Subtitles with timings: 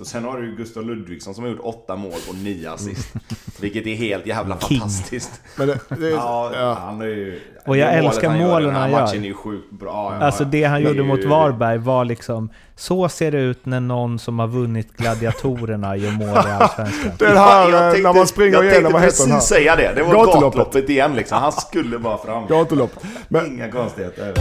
[0.00, 3.12] Och sen har du Gustav Ludvigsson som har gjort åtta mål och nio assist.
[3.60, 5.30] Vilket är helt jävla fantastiskt.
[5.56, 6.74] Men det, det, Ja, ja.
[6.80, 7.40] han är ju...
[7.66, 9.00] Och jag älskar han gör målen den här han gör.
[9.00, 10.16] matchen är ju sjukt bra.
[10.20, 12.50] Ja, Alltså det han gjorde ju- mot Varberg var liksom...
[12.76, 17.12] Så ser det ut när någon som har vunnit gladiatorerna gör mål i Allsvenskan.
[17.18, 19.50] Det här Jag eh, tänkte- när man springer jag igenom, vad tänkte heter den precis
[19.50, 19.58] här?
[19.58, 19.92] säga det.
[19.94, 20.40] Det var Gatloppet.
[20.42, 21.38] gatloppet, igen liksom.
[21.38, 22.46] Han skulle bara fram.
[22.46, 22.92] Gatulopp.
[23.28, 24.34] Men Inga konstigheter.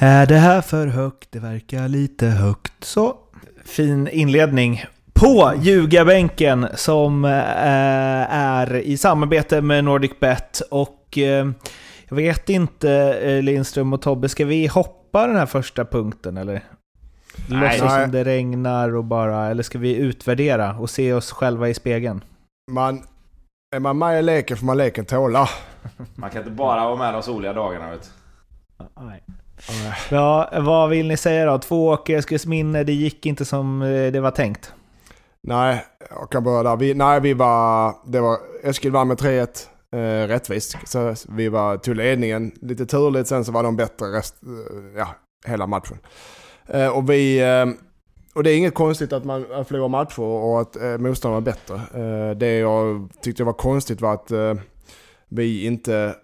[0.00, 1.32] Är det här för högt?
[1.32, 2.84] Det verkar lite högt.
[2.84, 3.16] Så,
[3.64, 4.84] fin inledning.
[5.12, 7.30] På ljugarbänken som eh,
[8.34, 11.50] är i samarbete med NordicBet och eh,
[12.08, 12.90] jag vet inte
[13.22, 16.64] eh, Lindström och Tobbe, ska vi hoppa den här första punkten eller?
[17.48, 17.60] Nej.
[17.60, 21.74] Låtsas som det regnar och bara, eller ska vi utvärdera och se oss själva i
[21.74, 22.24] spegeln?
[22.70, 23.02] man,
[23.76, 25.48] är man med i leken får man leken tåla.
[26.14, 28.84] Man kan inte bara vara med de soliga dagarna vet du.
[29.04, 29.22] Nej.
[30.10, 31.58] Ja, vad vill ni säga då?
[31.58, 34.72] Två Åkerskas minne, det gick inte som eh, det var tänkt.
[35.42, 36.76] Nej, jag kan börja där.
[36.76, 37.94] Vi, nej, vi var...
[38.06, 39.48] Det var Eskil vann med 3-1.
[39.92, 40.76] Eh, rättvist.
[40.86, 43.28] Så vi var tog ledningen lite turligt.
[43.28, 45.08] Sen så var de bättre rest, eh, ja,
[45.46, 45.98] hela matchen.
[46.66, 47.40] Eh, och vi...
[47.40, 47.66] Eh,
[48.34, 51.74] och det är inget konstigt att man förlorar matcher och att eh, motståndarna var bättre.
[51.74, 54.58] Eh, det jag tyckte var konstigt var att
[55.28, 56.14] vi inte...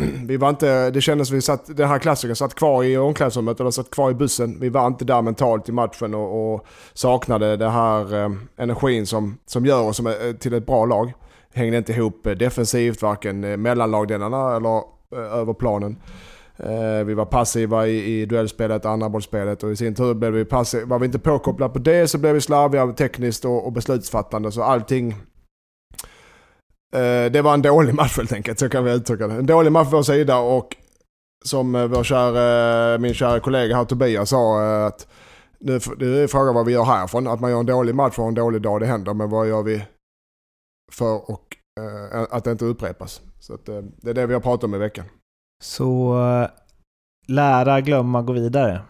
[0.26, 3.60] Vi var inte, det kändes som vi satt, den här klassikern satt kvar i omklädningsrummet
[3.60, 4.60] eller satt kvar i bussen.
[4.60, 9.38] Vi var inte där mentalt i matchen och, och saknade den här eh, energin som,
[9.46, 11.12] som gör oss som, eh, till ett bra lag.
[11.54, 15.96] Hängde inte ihop eh, defensivt, varken eh, mellanlagdelarna mellan lagdelarna eller eh, över planen.
[16.56, 20.44] Eh, vi var passiva i, i duellspelet, andra bollspelet och i sin tur blev vi
[20.44, 20.86] passiva.
[20.86, 24.52] Var vi inte påkopplade på det så blev vi slarviga tekniskt och, och beslutsfattande.
[24.52, 25.14] Så allting...
[26.92, 29.34] Eh, det var en dålig match helt enkelt, så kan vi uttrycka det.
[29.34, 30.76] En dålig match på vår sida och
[31.44, 35.08] som eh, vår kära, min kära kollega här Tobias sa eh, att
[35.58, 37.26] nu, är frågan vad vi gör härifrån.
[37.26, 39.14] Att man gör en dålig match och en dålig dag, det händer.
[39.14, 39.86] Men vad gör vi
[40.92, 41.56] för och,
[42.30, 43.20] att det inte upprepas?
[43.40, 45.04] Så att, det är det vi har pratat om i veckan.
[45.62, 46.16] Så
[47.26, 48.82] lära, glömma, gå vidare.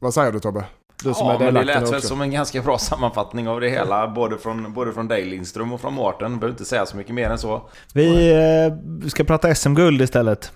[0.00, 0.64] Vad säger du Tobbe?
[1.04, 2.08] Du som ja, är men det lät nu väl också.
[2.08, 4.08] som en ganska bra sammanfattning av det hela.
[4.08, 6.38] Både från, både från dig Lindström och från Mårten.
[6.38, 7.62] Behöver inte säga så mycket mer än så.
[7.94, 10.52] Vi eh, ska prata SM-guld istället.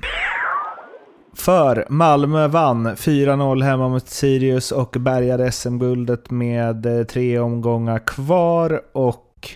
[1.35, 8.83] För Malmö vann 4-0 hemma mot Sirius och bärgade SM-guldet med eh, tre omgångar kvar.
[8.93, 9.51] Och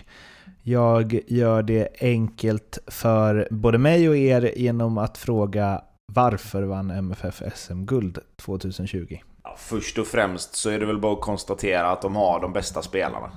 [0.63, 7.41] jag gör det enkelt för både mig och er genom att fråga varför vann MFF
[7.55, 9.17] SM-guld 2020?
[9.43, 12.53] Ja, först och främst så är det väl bara att konstatera att de har de
[12.53, 13.31] bästa spelarna.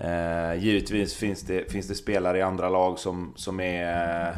[0.00, 4.36] Eh, givetvis finns det, finns det spelare i andra lag som, som är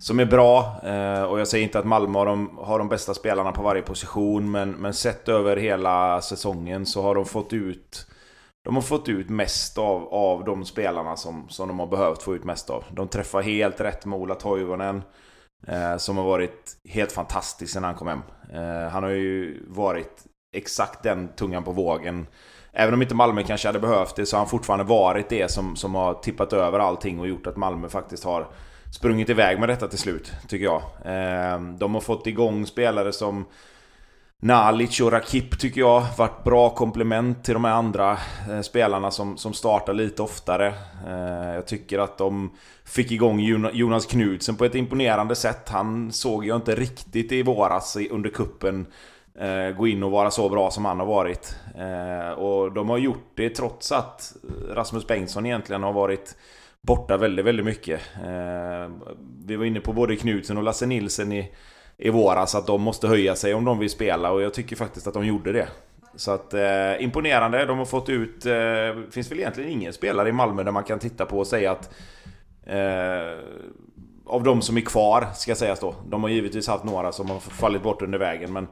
[0.00, 0.80] som är bra.
[0.84, 3.82] Eh, och jag säger inte att Malmö har de, har de bästa spelarna på varje
[3.82, 4.50] position.
[4.50, 8.06] Men, men sett över hela säsongen så har de fått ut
[8.66, 12.34] de har fått ut mest av, av de spelarna som, som de har behövt få
[12.34, 12.84] ut mest av.
[12.90, 15.02] De träffar helt rätt med Ola Toivonen.
[15.66, 18.22] Eh, som har varit helt fantastisk sen han kom hem.
[18.52, 22.26] Eh, han har ju varit exakt den tungan på vågen.
[22.72, 25.76] Även om inte Malmö kanske hade behövt det så har han fortfarande varit det som,
[25.76, 28.46] som har tippat över allting och gjort att Malmö faktiskt har
[28.92, 30.82] sprungit iväg med detta till slut, tycker jag.
[31.04, 33.46] Eh, de har fått igång spelare som
[34.42, 38.18] Nalic och Rakip tycker jag varit bra komplement till de här andra
[38.50, 40.66] eh, spelarna som, som startar lite oftare.
[41.06, 42.50] Eh, jag tycker att de
[42.84, 43.40] fick igång
[43.72, 45.68] Jonas Knudsen på ett imponerande sätt.
[45.68, 48.86] Han såg jag inte riktigt i våras under kuppen
[49.38, 51.56] eh, gå in och vara så bra som han har varit.
[52.36, 54.32] Och de har gjort det trots att
[54.70, 56.36] Rasmus Bengtsson egentligen har varit
[56.82, 58.00] borta väldigt, väldigt mycket.
[59.46, 61.52] Vi var inne på både Knudsen och Lasse Nilsen i,
[61.98, 65.06] i våras att de måste höja sig om de vill spela och jag tycker faktiskt
[65.06, 65.68] att de gjorde det.
[66.16, 67.64] Så att eh, imponerande.
[67.64, 68.46] De har fått ut...
[68.46, 71.72] Eh, finns väl egentligen ingen spelare i Malmö där man kan titta på och säga
[71.72, 71.94] att...
[72.66, 73.38] Eh,
[74.26, 75.94] av de som är kvar, ska sägas då.
[76.08, 78.68] De har givetvis haft några som har fallit bort under vägen men...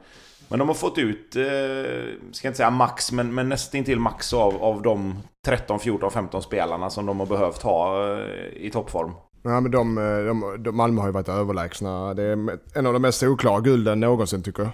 [0.47, 4.63] Men de har fått ut, eh, ska inte säga max, men, men nästintill max av,
[4.63, 9.11] av de 13, 14, 15 spelarna som de har behövt ha eh, i toppform.
[9.45, 12.13] Ja, men de, eh, de, de, Malmö har ju varit överlägsna.
[12.13, 14.71] Det är en av de mest oklara gulden någonsin tycker jag.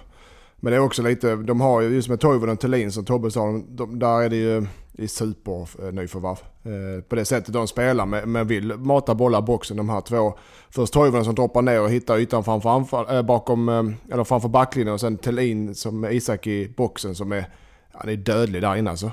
[0.56, 3.30] Men det är också lite, de har ju just med Toivonen och Thelin som Tobbe
[3.30, 6.38] sa, de, de, där är det ju i supernyförvärv.
[6.64, 9.88] Eh, eh, på det sättet de spelar med, men vill mata bollar i boxen de
[9.88, 10.38] här två.
[10.70, 14.48] Först Toivonen som droppar ner och hittar ytan framför, anfall, eh, bakom, eh, eller framför
[14.48, 17.44] backlinjen och sen Thelin som Isak i boxen som är
[17.92, 19.10] han är dödlig där inne alltså.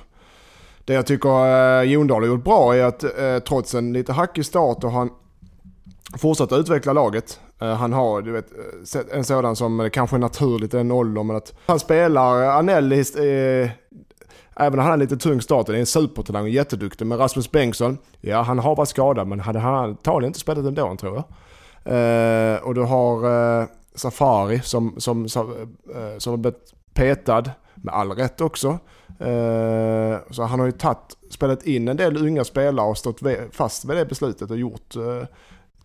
[0.85, 4.45] Det jag tycker eh, Jondal har gjort bra är att eh, trots en lite hackig
[4.45, 5.09] start och han
[6.17, 7.39] fortsatt utveckla laget.
[7.61, 8.51] Eh, han har du vet,
[8.95, 12.55] eh, en sådan som kanske är naturligt i den åldern, men att han spelar eh,
[12.55, 13.71] Anelli, eh,
[14.55, 17.05] även om han är lite tung starten, är en supertalang och jätteduktig.
[17.07, 20.95] Men Rasmus Bengtsson, ja han har varit skadad men hade han antagligen inte spelat ändå
[20.95, 21.25] tror jag.
[21.85, 23.25] Eh, och du har
[23.61, 25.51] eh, Safari som, som, som,
[25.95, 27.43] eh, som har blivit petad,
[27.83, 28.79] med all rätt också.
[29.19, 33.19] Eh, så han har ju tatt, spelat in en del unga spelare och stått
[33.51, 35.27] fast vid det beslutet och gjort, eh,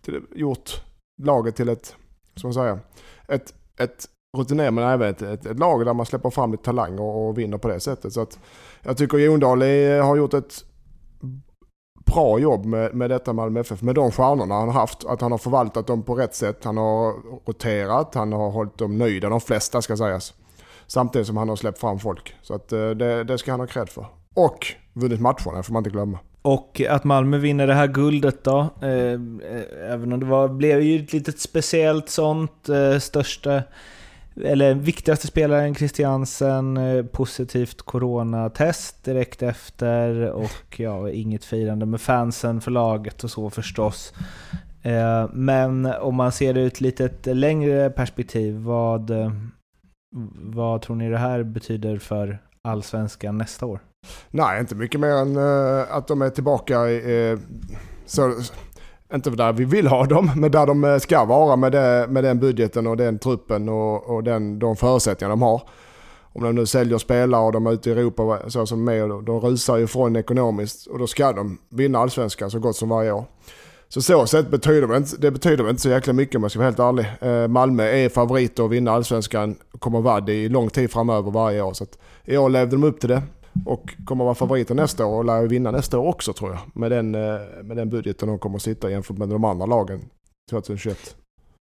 [0.04, 0.82] till, gjort
[1.22, 1.96] laget till ett,
[2.36, 2.78] som man säger,
[3.28, 6.98] ett, ett rutinerat men även ett, ett, ett, lag där man släpper fram lite talang
[6.98, 8.12] och, och vinner på det sättet.
[8.12, 8.38] Så att
[8.82, 9.62] jag tycker Jondal
[10.02, 10.64] har gjort ett
[12.06, 15.04] bra jobb med, med detta Malmö FF, med de stjärnorna han har haft.
[15.04, 16.64] Att han har förvaltat dem på rätt sätt.
[16.64, 17.12] Han har
[17.48, 20.34] roterat, han har hållit dem nöjda, de flesta ska sägas.
[20.86, 22.34] Samtidigt som han har släppt fram folk.
[22.42, 24.06] Så att eh, det, det ska han ha cred för.
[24.34, 26.18] Och vunnit matcherna, får man inte glömma.
[26.48, 30.82] Och att Malmö vinner det här guldet då, eh, eh, även om det var, blev
[30.82, 33.62] ju ett litet speciellt sånt, eh, största,
[34.44, 42.60] eller viktigaste spelaren Christiansen, eh, positivt coronatest direkt efter och ja, inget firande med fansen
[42.60, 44.12] för laget och så förstås.
[44.82, 49.32] Eh, men om man ser det ur ett litet längre perspektiv, vad, eh,
[50.34, 53.80] vad tror ni det här betyder för allsvenskan nästa år?
[54.30, 57.38] Nej, inte mycket mer än uh, att de är tillbaka i, uh,
[58.06, 58.34] så,
[59.14, 62.24] inte där vi vill ha dem, men där de eh, ska vara med, det, med
[62.24, 65.62] den budgeten och den truppen och, och den, de förutsättningar de har.
[66.32, 69.40] Om de nu säljer spelare och de är ute i Europa så som med, de
[69.40, 73.24] rusar ju ifrån ekonomiskt och då ska de vinna allsvenskan så gott som varje år.
[73.88, 76.60] Så så sett betyder det inte, det betyder inte så jäkla mycket om jag ska
[76.60, 77.50] vara helt ärlig.
[77.50, 81.72] Malmö är favoriter att vinna allsvenskan, kommer vara det i lång tid framöver varje år.
[81.72, 83.22] Så att i år levde de upp till det
[83.66, 86.60] och kommer vara favoriter nästa år och lär vinna nästa år också tror jag.
[86.74, 90.00] Med den, eh, med den budgeten de kommer att sitta jämfört med de andra lagen
[90.50, 91.16] 2021.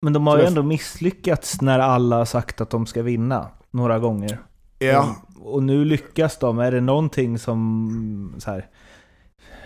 [0.02, 3.98] Men de har ju ändå misslyckats när alla har sagt att de ska vinna några
[3.98, 4.38] gånger.
[4.78, 5.16] Ja.
[5.40, 6.58] Och, och nu lyckas de.
[6.58, 8.66] Är det någonting som så här,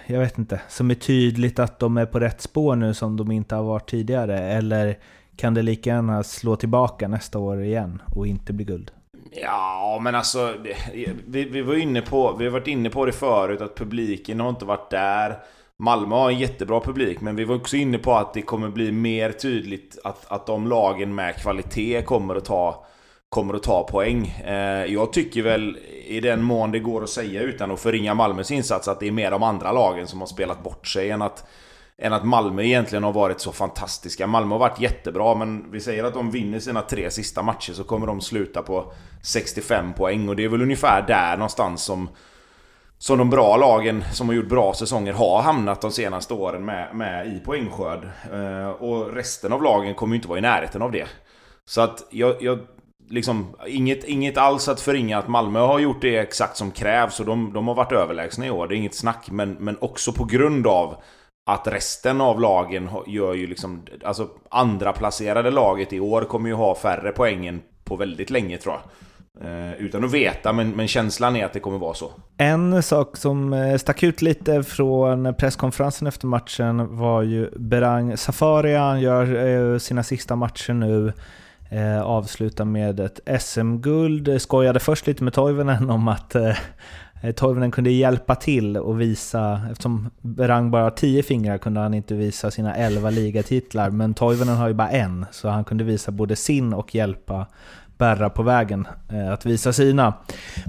[0.06, 3.30] jag vet inte, som är tydligt att de är på rätt spår nu som de
[3.30, 4.38] inte har varit tidigare?
[4.38, 4.98] Eller
[5.36, 8.90] kan det lika gärna slå tillbaka nästa år igen och inte bli guld?
[9.30, 10.54] Ja, men alltså...
[11.26, 14.48] Vi, vi, var inne på, vi har varit inne på det förut, att publiken har
[14.48, 15.38] inte varit där.
[15.76, 18.92] Malmö har en jättebra publik, men vi var också inne på att det kommer bli
[18.92, 22.86] mer tydligt att, att de lagen med kvalitet kommer att ta
[23.30, 24.26] kommer att ta poäng.
[24.26, 28.50] Eh, jag tycker väl i den mån det går att säga utan att förringa Malmös
[28.50, 31.44] insats att det är mer de andra lagen som har spelat bort sig än att,
[32.00, 34.26] än att Malmö egentligen har varit så fantastiska.
[34.26, 37.84] Malmö har varit jättebra men vi säger att de vinner sina tre sista matcher så
[37.84, 38.92] kommer de sluta på
[39.22, 42.08] 65 poäng och det är väl ungefär där någonstans som
[42.98, 46.94] som de bra lagen som har gjort bra säsonger har hamnat de senaste åren med,
[46.94, 48.08] med i poängskörd.
[48.32, 51.06] Eh, och resten av lagen kommer ju inte vara i närheten av det.
[51.64, 52.58] Så att jag, jag
[53.08, 57.26] liksom, inget, inget alls att förringa att Malmö har gjort det exakt som krävs och
[57.26, 59.30] de, de har varit överlägsna i år, det är inget snack.
[59.30, 61.02] Men, men också på grund av
[61.46, 63.82] att resten av lagen gör ju liksom...
[64.04, 68.58] Alltså andra placerade laget i år kommer ju ha färre poäng än på väldigt länge
[68.58, 68.82] tror jag.
[69.44, 72.12] Eh, utan att veta, men, men känslan är att det kommer vara så.
[72.36, 78.74] En sak som eh, stack ut lite från presskonferensen efter matchen var ju Berang Safari.
[78.74, 81.12] Han gör eh, sina sista matcher nu.
[81.70, 84.42] Eh, avslutar med ett SM-guld.
[84.42, 86.56] Skojade först lite med Toivonen om att eh,
[87.20, 91.94] Eh, Toivonen kunde hjälpa till och visa, eftersom Berang bara har tio fingrar kunde han
[91.94, 96.10] inte visa sina elva ligatitlar, men Toivonen har ju bara en, så han kunde visa
[96.10, 97.46] både sin och hjälpa
[97.98, 100.14] Berra på vägen eh, att visa sina.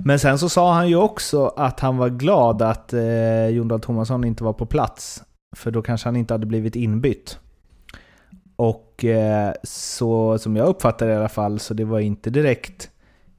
[0.06, 3.82] Men sen så sa han ju också att han var glad att eh, Jon Dahl
[3.82, 5.24] Tomasson inte var på plats,
[5.56, 7.40] för då kanske han inte hade blivit inbytt.
[8.56, 12.90] Och eh, så som jag uppfattar det i alla fall, så det var inte direkt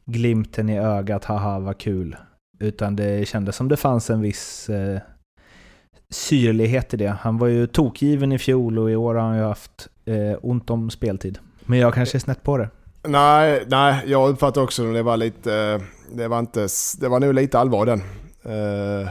[0.05, 2.17] glimten i ögat, haha vad kul.
[2.63, 5.01] Utan det kändes som det fanns en viss eh,
[6.11, 7.17] syrlighet i det.
[7.21, 10.71] Han var ju tokgiven i fjol och i år har han ju haft eh, ont
[10.71, 11.39] om speltid.
[11.61, 12.71] Men jag kanske är snett på det.
[13.03, 15.81] Nej, nej jag uppfattar också att det var lite, eh,
[16.17, 16.69] det var inte,
[17.01, 18.03] det var nog lite allvar den.
[18.47, 19.09] Uh,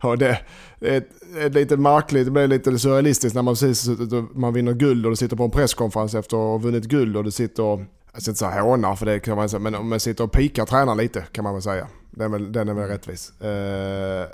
[0.00, 0.38] och det,
[0.80, 0.96] det
[1.38, 3.88] är lite märkligt, det blir lite surrealistiskt när man, precis,
[4.34, 7.24] man vinner guld och du sitter på en presskonferens efter att ha vunnit guld och
[7.24, 7.80] du sitter och,
[8.12, 10.66] jag ska inte säga hånar för det kan man säga, men man sitter och pikar
[10.66, 11.86] tränaren lite kan man väl säga.
[12.16, 13.32] Den är väl, den är väl rättvis.
[13.40, 13.46] Uh,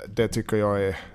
[0.07, 0.99] det tycker jag är...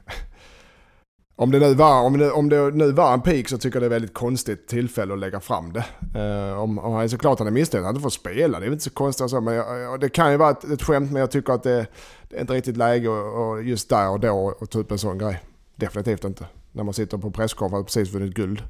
[1.36, 3.82] Om det, nu var, om, det, om det nu var en peak så tycker jag
[3.82, 5.84] det är ett väldigt konstigt tillfälle att lägga fram det.
[6.16, 8.68] Uh, om, om han är såklart han är misstänkt han inte får spela, det är
[8.68, 9.40] väl inte så konstigt så.
[9.40, 11.86] Men jag, det kan ju vara ett, ett skämt, men jag tycker att det,
[12.28, 14.98] det är inte riktigt läge och, och just där och då att ta upp en
[14.98, 15.42] sån grej.
[15.76, 16.46] Definitivt inte.
[16.72, 18.62] När man sitter på presskonferens och precis vunnit guld.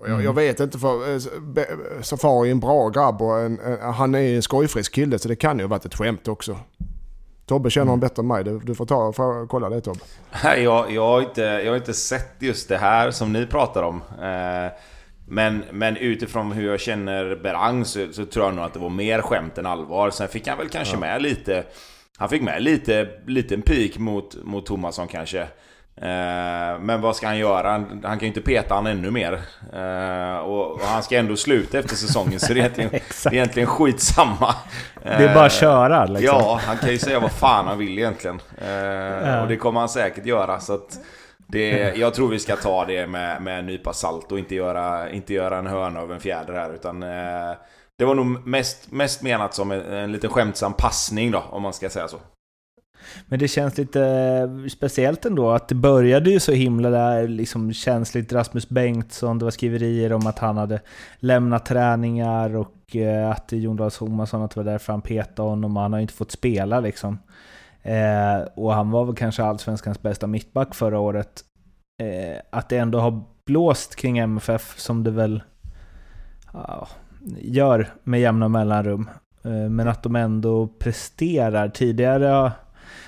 [0.00, 0.34] Jag, jag, mm.
[0.34, 4.42] vet inte, för eh, Safari är en bra grabb och en, en, han är en
[4.42, 6.58] skojfrisk kille så det kan ju ha varit ett skämt också.
[7.46, 8.44] Tobbe känner honom bättre än mig.
[8.44, 10.00] Du, får ta och kolla det Tobbe.
[10.42, 14.02] Jag, jag, har inte, jag har inte sett just det här som ni pratar om.
[14.22, 14.72] Eh,
[15.28, 18.90] men, men utifrån hur jag känner Berang så, så, tror jag nog att det var
[18.90, 20.10] mer skämt än allvar.
[20.10, 21.00] Sen fick han väl kanske ja.
[21.00, 21.64] med lite...
[22.18, 25.48] Han fick med lite, liten pik mot, mot Tomasson kanske.
[26.02, 27.70] Eh, men vad ska han göra?
[27.70, 29.32] Han, han kan ju inte peta han ännu mer.
[29.72, 32.90] Eh, och, och, han ska ändå sluta efter säsongen så det är egentligen,
[33.22, 34.54] det är egentligen skitsamma.
[35.02, 36.38] det är bara att köra liksom.
[36.38, 38.40] Ja, han kan ju säga vad fan han vill egentligen.
[39.42, 40.60] Och det kommer han säkert göra.
[40.60, 40.98] Så att
[41.46, 45.10] det, jag tror vi ska ta det med, med en nypa salt och inte göra,
[45.10, 46.74] inte göra en hörna av en fjäder här.
[46.74, 47.00] Utan,
[47.98, 51.72] det var nog mest, mest menat som en, en liten skämtsam passning då, om man
[51.72, 52.16] ska säga så.
[53.26, 57.72] Men det känns lite eh, speciellt ändå att det började ju så himla där, liksom
[57.72, 58.32] känsligt.
[58.32, 60.80] Rasmus Bengtsson, det var skriverier om att han hade
[61.18, 65.76] lämnat träningar och eh, att Jon Dahl Tomasson, att det var därför han petade honom
[65.76, 67.18] och han har ju inte fått spela liksom.
[67.82, 71.42] Eh, och han var väl kanske allsvenskans bästa mittback förra året.
[72.02, 75.42] Eh, att det ändå har blåst kring MFF som det väl
[76.54, 76.88] uh,
[77.40, 79.10] gör med jämna mellanrum.
[79.44, 81.68] Eh, men att de ändå presterar.
[81.68, 82.52] Tidigare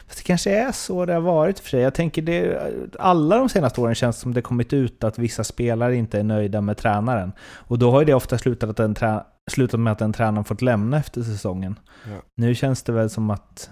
[0.07, 1.81] Fast det kanske är så det har varit för sig.
[1.81, 5.45] Jag tänker det, alla de senaste åren känns det som det kommit ut att vissa
[5.45, 7.33] spelare inte är nöjda med tränaren.
[7.41, 10.45] Och då har ju det ofta slutat, att den trä, slutat med att den tränaren
[10.45, 11.79] fått lämna efter säsongen.
[12.05, 12.23] Ja.
[12.37, 13.71] Nu känns det väl som att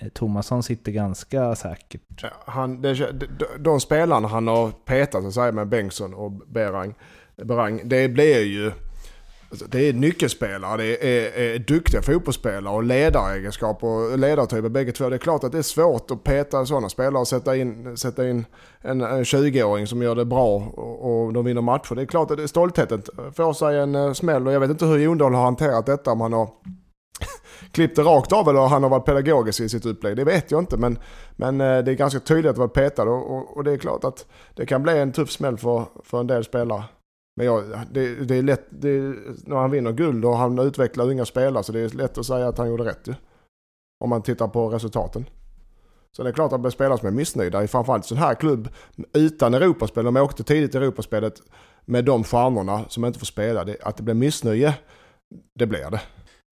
[0.00, 2.24] eh, Tomasson sitter ganska säkert.
[2.46, 6.94] Han, det, de, de spelarna han har petat så säga, med Bengtsson och Berang,
[7.36, 8.72] Berang, det blir ju
[9.54, 15.08] Alltså, det är nyckelspelare, det är, är, duktiga fotbollsspelare och ledaregenskaper och ledartyper bägge två.
[15.08, 18.28] Det är klart att det är svårt att peta sådana spelare och sätta in, sätta
[18.28, 18.46] in
[18.80, 21.94] en, en 20-åring som gör det bra och, och de vinner matcher.
[21.94, 23.02] Det är klart att det är stoltheten
[23.36, 26.20] får sig en uh, smäll och jag vet inte hur Jondal har hanterat detta om
[26.20, 26.48] han har
[27.72, 30.16] klippt det rakt av eller han har varit pedagogisk i sitt upplägg.
[30.16, 30.98] Det vet jag inte men,
[31.36, 34.04] men uh, det är ganska tydligt att vara petad och, och, och, det är klart
[34.04, 36.84] att det kan bli en tuff smäll för, för en del spelare.
[37.36, 38.98] Men jag, det, det, är lätt, det,
[39.46, 42.48] när han vinner guld och han utvecklar unga spelare så det är lätt att säga
[42.48, 43.14] att han gjorde rätt ju.
[44.04, 45.24] Om man tittar på resultaten.
[46.16, 47.66] Så det är klart att det blir spelare som är missnöjda.
[47.66, 48.68] Framförallt sån här klubb
[49.12, 50.04] utan Europaspel.
[50.04, 51.42] De åkte tidigt i Europaspelet
[51.84, 53.64] med de stjärnorna som inte får spela.
[53.64, 54.74] Det, att det blir missnöje,
[55.58, 56.00] det blir det.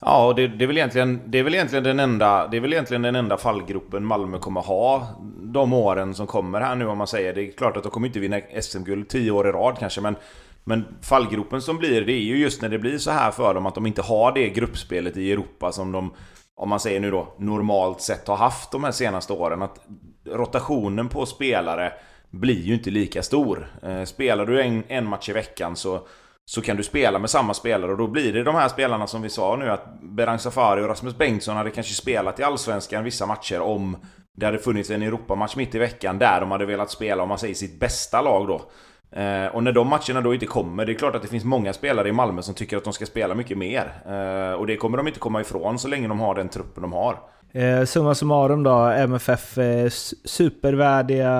[0.04, 2.60] Ja, och det, det, är väl egentligen, det är väl egentligen den enda, det är
[2.60, 5.08] väl egentligen den enda fallgruppen Malmö kommer ha
[5.42, 7.34] de åren som kommer här nu om man säger.
[7.34, 10.16] Det är klart att de kommer inte vinna SM-guld tio år i rad kanske, men
[10.64, 13.66] men fallgropen som blir, det är ju just när det blir så här för dem
[13.66, 16.14] att de inte har det gruppspelet i Europa som de,
[16.56, 19.62] om man säger nu då, normalt sett har haft de här senaste åren.
[19.62, 19.86] Att
[20.26, 21.92] rotationen på spelare
[22.30, 23.66] blir ju inte lika stor.
[23.82, 26.06] Eh, spelar du en, en match i veckan så,
[26.44, 29.22] så kan du spela med samma spelare och då blir det de här spelarna som
[29.22, 33.26] vi sa nu att Berang Safari och Rasmus Bengtsson hade kanske spelat i Allsvenskan vissa
[33.26, 33.96] matcher om
[34.36, 37.38] det hade funnits en Europamatch mitt i veckan där de hade velat spela, om man
[37.38, 38.70] säger sitt bästa lag då.
[39.12, 41.72] Eh, och när de matcherna då inte kommer, det är klart att det finns många
[41.72, 43.92] spelare i Malmö som tycker att de ska spela mycket mer.
[44.06, 46.92] Eh, och det kommer de inte komma ifrån så länge de har den truppen de
[46.92, 47.18] har.
[47.52, 49.88] Eh, summa summarum då, MFF eh,
[50.24, 51.30] supervärdiga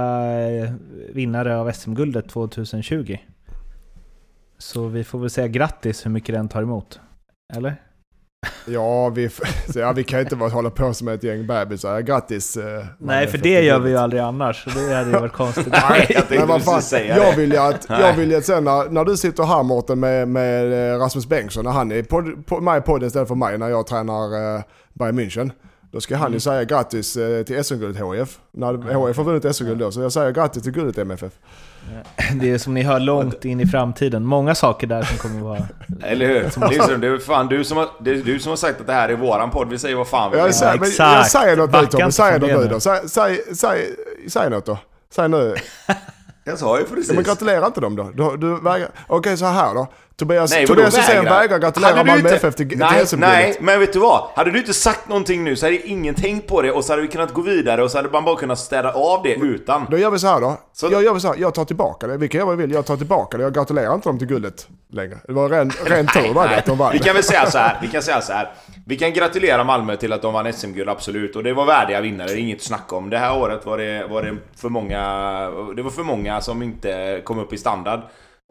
[0.51, 0.73] eh,
[1.13, 3.19] vinnare av SM-guldet 2020.
[4.59, 7.01] Så vi får väl säga grattis hur mycket den tar emot.
[7.55, 7.77] Eller?
[8.65, 9.31] Ja vi,
[9.75, 12.01] ja, vi kan inte bara hålla på som ett gäng bebisar.
[12.01, 12.57] Grattis!
[12.57, 14.65] Eh, Nej, för det gör vi ju aldrig annars.
[14.65, 15.67] det hade ju varit konstigt.
[15.91, 19.05] Nej, men vad fan, jag vill ju att, jag vill ju att sen när, när
[19.05, 22.79] du sitter här Mårten med, med eh, Rasmus Bengtsson, när han är på, på, med
[22.79, 25.51] i podden istället för mig när jag tränar eh, Bayern München.
[25.91, 26.41] Då ska han ju mm.
[26.41, 28.39] säga grattis eh, till SM-guldet HIF.
[28.51, 29.93] När HIF har vunnit SM-guld då.
[29.93, 31.33] Så jag säger grattis till guldet MFF.
[32.41, 34.27] Det är som ni hör långt in i framtiden.
[34.27, 35.59] Många saker där som kommer vara...
[36.03, 36.35] Eller hur?
[36.35, 38.87] Det är, det är fan du som, har, det är du som har sagt att
[38.87, 39.69] det här är våran podd.
[39.69, 40.45] Vi säger vad fan vi vill.
[40.45, 42.13] Jag, säger, ja, jag säger något nu Tobbe.
[42.13, 42.81] Säg något nu då.
[42.81, 43.87] Säg, säg, säg,
[44.29, 44.79] säg något då.
[45.15, 45.55] Säg nu.
[46.45, 47.09] Jag sa ju precis.
[47.09, 48.11] Ja, men gratulera inte dem då.
[48.15, 49.89] Du, du Okej, okay, så här då.
[50.17, 51.59] Tobias, Nej, Tobias Hysén vägrar?
[51.59, 54.25] gratulera Malmö inte- FF till, nej, nej, men vet du vad?
[54.35, 57.03] Hade du inte sagt någonting nu så hade ingen tänkt på det och så hade
[57.03, 59.87] vi kunnat gå vidare och så hade man bara kunnat städa av det utan.
[59.91, 60.57] Då gör vi så här då.
[60.73, 62.17] Så- Jag gör vi så här, jag tar tillbaka det.
[62.17, 63.43] Vi kan göra vad vi vill, jag tar tillbaka det.
[63.43, 65.19] Jag gratulerar inte dem till guldet längre.
[65.27, 66.93] Det var ren, ren tur var det att de vann.
[66.93, 68.53] Vi kan väl säga så här, vi kan säga så här.
[68.87, 71.37] Vi kan gratulera Malmö till att de vann SM-guld, absolut.
[71.37, 73.11] Och det var värdiga vinnare, det är inget att snacka om.
[73.11, 75.01] Det här året var det, var det för många...
[75.77, 78.01] Det var för många som inte kom upp i standard.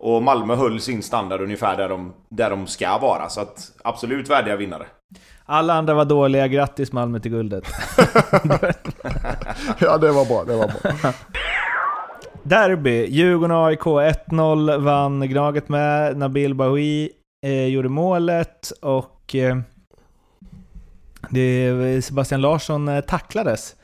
[0.03, 3.29] Och Malmö höll sin standard ungefär där de, där de ska vara.
[3.29, 4.86] Så att absolut värdiga vinnare.
[5.46, 7.63] Alla andra var dåliga, grattis Malmö till guldet.
[9.79, 10.43] Ja, det var bra.
[10.43, 11.13] Det var bra.
[12.43, 16.17] Derby, Djurgården-AIK 1-0 vann Gnaget med.
[16.17, 17.10] Nabil Bahoui
[17.46, 19.58] eh, gjorde målet och eh,
[21.29, 23.75] det, Sebastian Larsson eh, tacklades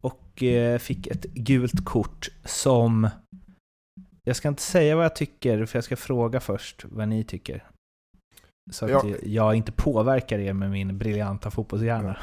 [0.00, 3.08] och eh, fick ett gult kort som...
[4.28, 7.64] Jag ska inte säga vad jag tycker, för jag ska fråga först vad ni tycker.
[8.72, 9.02] Så att Ja.
[9.04, 12.16] jag, jag inte påverkar er med min briljanta fotbollshjärna.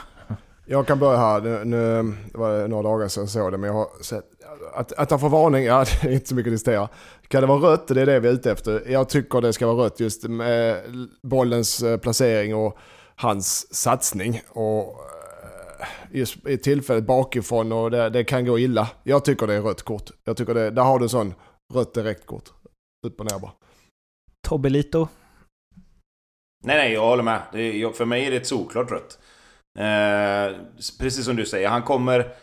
[0.65, 1.41] Jag kan börja här.
[1.41, 4.23] Nu, nu det var några dagar sedan jag såg det, men jag har sett
[4.75, 6.89] att, att han får varning, ja det är inte så mycket att diskutera.
[7.27, 7.87] Kan det vara rött?
[7.87, 8.83] Det är det vi är ute efter.
[8.87, 10.81] Jag tycker det ska vara rött just med
[11.23, 12.77] bollens eh, placering och
[13.15, 14.41] hans satsning.
[14.49, 18.89] Och eh, just i tillfället bakifrån och det, det kan gå illa.
[19.03, 20.11] Jag tycker det är rött kort.
[20.23, 21.33] Jag tycker det, där har du en sån
[21.73, 22.49] rött direktkort.
[23.07, 23.51] Upp och ner bara.
[24.47, 25.07] Tobelito.
[26.63, 27.41] Nej, nej, jag håller med.
[27.51, 29.19] Det är, för mig är det ett solklart rött.
[29.79, 30.57] Eh,
[30.99, 32.35] precis som du säger, han kommer...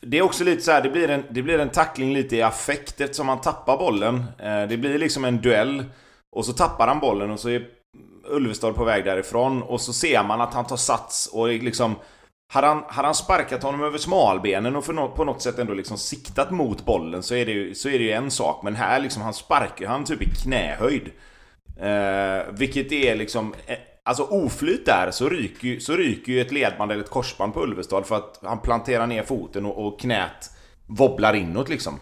[0.00, 2.42] Det är också lite så här, det blir en, det blir en tackling lite i
[2.42, 4.24] affekt eftersom han tappar bollen.
[4.38, 5.84] Eh, det blir liksom en duell.
[6.36, 7.68] Och så tappar han bollen och så är
[8.24, 9.62] Ulvestad på väg därifrån.
[9.62, 11.94] Och så ser man att han tar sats och är liksom...
[12.52, 15.98] Hade han, hade han sparkat honom över smalbenen och för på något sätt ändå liksom
[15.98, 18.62] siktat mot bollen så är det ju, så är det ju en sak.
[18.62, 21.10] Men här liksom, han sparkar han typ i knähöjd.
[21.80, 23.54] Eh, vilket är liksom...
[23.66, 27.54] Eh, alltså oflyt där så ryker, ju- så ryker ju ett ledband eller ett korsband
[27.54, 30.50] på Ulvestad för att han planterar ner foten och, och knät
[30.86, 32.00] wobblar inåt liksom.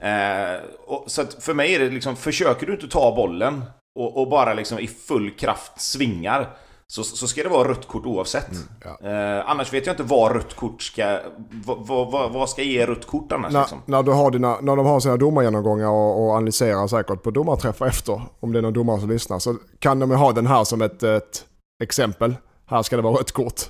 [0.00, 4.20] Eh, och, så att för mig är det liksom, försöker du inte ta bollen och,
[4.20, 8.50] och bara liksom i full kraft svingar så, så ska det vara rött kort oavsett.
[8.84, 9.08] ja.
[9.08, 11.20] eh, annars vet jag inte vad rött kort ska...
[11.64, 13.82] Vad, vad, vad, ska ge rött kort annars När, liksom?
[13.86, 17.86] när, du har dina, när de har sina domargenomgångar och, och analyserar säkert på domarträffar
[17.86, 20.64] efter, om det är någon domare som lyssnar, så kan de ju ha den här
[20.64, 21.44] som ett, ett
[21.82, 22.34] exempel.
[22.66, 23.60] Här ska det vara rött kort.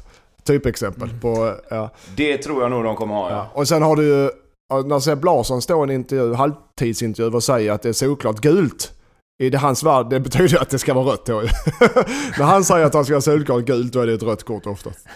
[0.45, 1.09] Typexempel.
[1.21, 1.91] På, ja.
[2.17, 3.37] Det tror jag nog de kommer ha, ja.
[3.37, 3.51] Ja.
[3.55, 4.31] Och sen har du ju,
[4.85, 8.94] när Sepp Larsson står i en intervju, halvtidsintervju och säger att det är solklart gult.
[9.43, 11.41] I det hans värld, det betyder att det ska vara rött då.
[12.39, 14.67] när han säger att han ska vara solklart gult, då är det ett rött kort
[14.67, 15.07] oftast.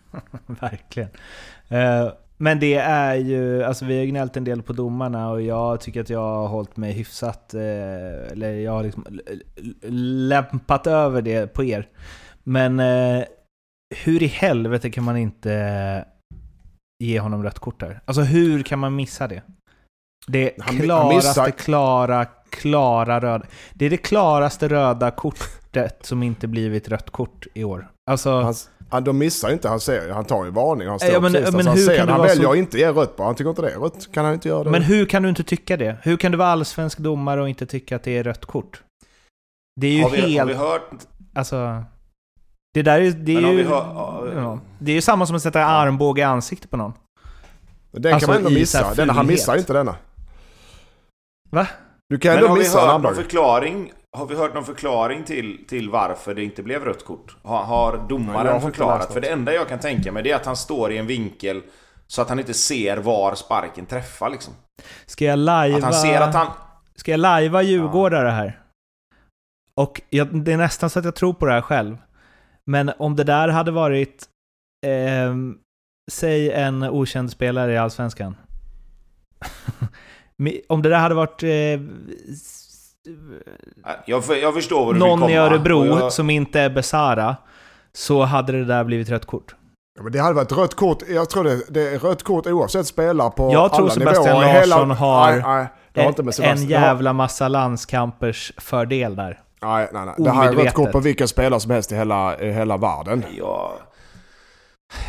[0.46, 1.08] Verkligen.
[1.68, 5.80] Eh, Men det är ju, alltså vi har gnällt en del på domarna och jag
[5.80, 7.60] tycker att jag har hållit mig hyfsat, eh,
[8.32, 9.06] eller jag har liksom
[10.28, 11.88] lämpat över det på er.
[12.42, 13.24] Men eh,
[14.04, 16.04] hur i helvete kan man inte
[17.04, 18.00] ge honom rött kort där?
[18.04, 19.42] Alltså hur kan man missa det?
[20.26, 23.46] Det Han- han klaraste, missar- klara, klara röda.
[23.74, 27.88] Det är det klaraste röda kortet som inte blivit rött kort i år.
[28.10, 28.54] Alltså, Han,
[28.90, 30.88] han, de missar ju inte, han ser han tar ju varning.
[30.88, 32.92] Han står Ja, men- precis men han hur ser, han väljer så- att inte ge
[32.92, 33.24] rött bara.
[33.28, 34.12] Han tycker inte det är rött.
[34.12, 34.70] Kan han inte göra det?
[34.70, 35.96] Men hur kan du inte tycka det?
[36.02, 38.82] Hur kan du vara allsvensk domare och inte tycka att det är rött kort?
[39.80, 40.50] Det är ju Har vi, har helt...
[40.50, 40.90] vi hört...
[41.34, 41.84] Alltså...
[42.74, 43.62] Det där är, det är Men har ju...
[43.62, 46.92] ja, ja, det är ju samma som att sätta armbåge i ansiktet på någon.
[47.92, 48.94] Den alltså kan man ändå i missa.
[48.94, 49.96] Denna, han missar inte denna.
[51.50, 51.66] Va?
[52.08, 53.14] Du kan ändå missa en armbåge.
[53.14, 53.92] förklaring?
[54.16, 57.36] Har vi hört någon förklaring till, till varför det inte blev rött kort?
[57.42, 59.12] Har, har domaren har förklarat?
[59.12, 61.62] För det enda jag kan tänka mig det är att han står i en vinkel
[62.06, 64.54] så att han inte ser var sparken träffar liksom.
[65.06, 65.76] Ska jag lajva...
[65.76, 66.46] Att han ser att han...
[66.94, 68.60] Ska jag lajva djurgårdare här?
[69.74, 71.98] Och jag, det är nästan så att jag tror på det här själv.
[72.64, 74.24] Men om det där hade varit...
[74.86, 75.58] ehm,
[76.12, 78.36] säg en okänd spelare i Allsvenskan.
[80.68, 81.42] Om det där hade varit...
[81.42, 81.48] Eh,
[84.06, 87.36] Jag, för- jag förstår vad du någon i Örebro jag, som inte är Besara,
[87.92, 89.54] så hade det där blivit rött kort.
[89.96, 91.02] Ja, men det hade varit rött kort.
[91.08, 94.66] Jag tror det, det är rött kort oavsett spelare på Jag tror alla Sebastian nivåer.
[94.66, 95.42] Larsson har Nej,
[95.94, 96.06] nej.
[96.06, 96.48] En, Sebastian.
[96.58, 99.40] en jävla massa landskampers fördel där.
[99.62, 100.14] Nej, nej, nej.
[100.18, 100.74] Det här är rött Omedvetet.
[100.74, 103.24] kort på vilken spelare som helst i hela, i hela världen.
[103.38, 103.72] jag,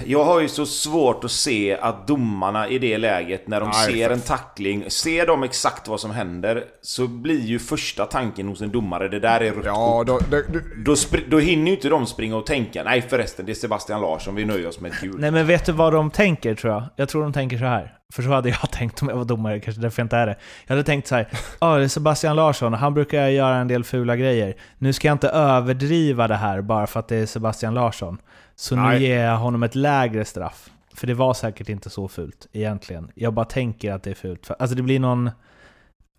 [0.05, 3.93] jag har ju så svårt att se att domarna i det läget, när de Nej,
[3.93, 8.61] ser en tackling, ser de exakt vad som händer, så blir ju första tanken hos
[8.61, 10.95] en domare, det där är rött Ja, då, det, du, Då,
[11.29, 14.45] då hinner ju inte de springa och tänka Nej förresten, det är Sebastian Larsson, vi
[14.45, 15.19] nöjer oss med ett gult.
[15.19, 16.83] Nej men vet du vad de tänker tror jag?
[16.95, 17.93] Jag tror de tänker så här.
[18.13, 20.35] För så hade jag tänkt om jag var domare, kanske därför jag inte är det.
[20.67, 21.27] Jag hade tänkt så här,
[21.59, 24.55] ja det är Sebastian Larsson, han brukar göra en del fula grejer.
[24.77, 28.17] Nu ska jag inte överdriva det här bara för att det är Sebastian Larsson.
[28.55, 29.03] Så nu Nej.
[29.03, 30.69] ger jag honom ett lägre straff.
[30.95, 33.11] För det var säkert inte så fult egentligen.
[33.15, 34.51] Jag bara tänker att det är fult.
[34.59, 35.29] Alltså det blir någon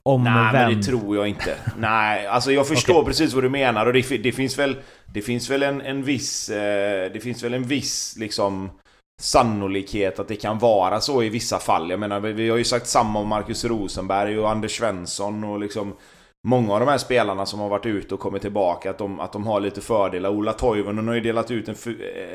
[0.03, 0.37] omvänd...
[0.37, 1.55] Nej, men det tror jag inte.
[1.79, 3.07] Nej, alltså jag förstår Okej.
[3.07, 4.77] precis vad du menar och det, det finns väl...
[5.07, 6.49] Det finns väl en, en viss...
[6.49, 8.71] Eh, det finns väl en viss liksom
[9.19, 11.91] sannolikhet att det kan vara så i vissa fall.
[11.91, 15.97] Jag menar, vi, har ju sagt samma om Marcus Rosenberg och Anders Svensson och liksom...
[16.43, 19.33] Många av de här spelarna som har varit ute och kommit tillbaka, att de, att
[19.33, 20.31] de har lite fördelar.
[20.31, 21.75] Ola Toivonen har ju delat ut en,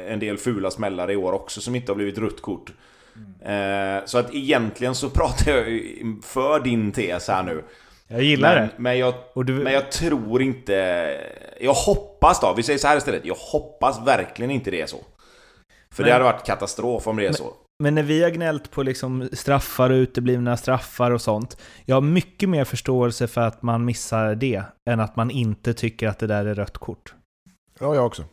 [0.07, 2.71] en del fula smällar i år också som inte har blivit rött kort.
[3.45, 5.65] Eh, så att egentligen så pratar jag
[6.23, 7.63] för din tes här nu.
[8.07, 8.73] Jag gillar Men, det.
[8.77, 11.07] men, jag, du- men jag tror inte...
[11.61, 13.25] Jag hoppas då, vi säger så här istället.
[13.25, 14.97] Jag hoppas verkligen inte det är så.
[15.93, 17.53] För Men- det hade varit katastrof om det är så.
[17.83, 22.01] Men när vi har gnällt på liksom straffar och uteblivna straffar och sånt, jag har
[22.01, 26.27] mycket mer förståelse för att man missar det, än att man inte tycker att det
[26.27, 27.13] där är rött kort.
[27.79, 28.23] Ja, jag också.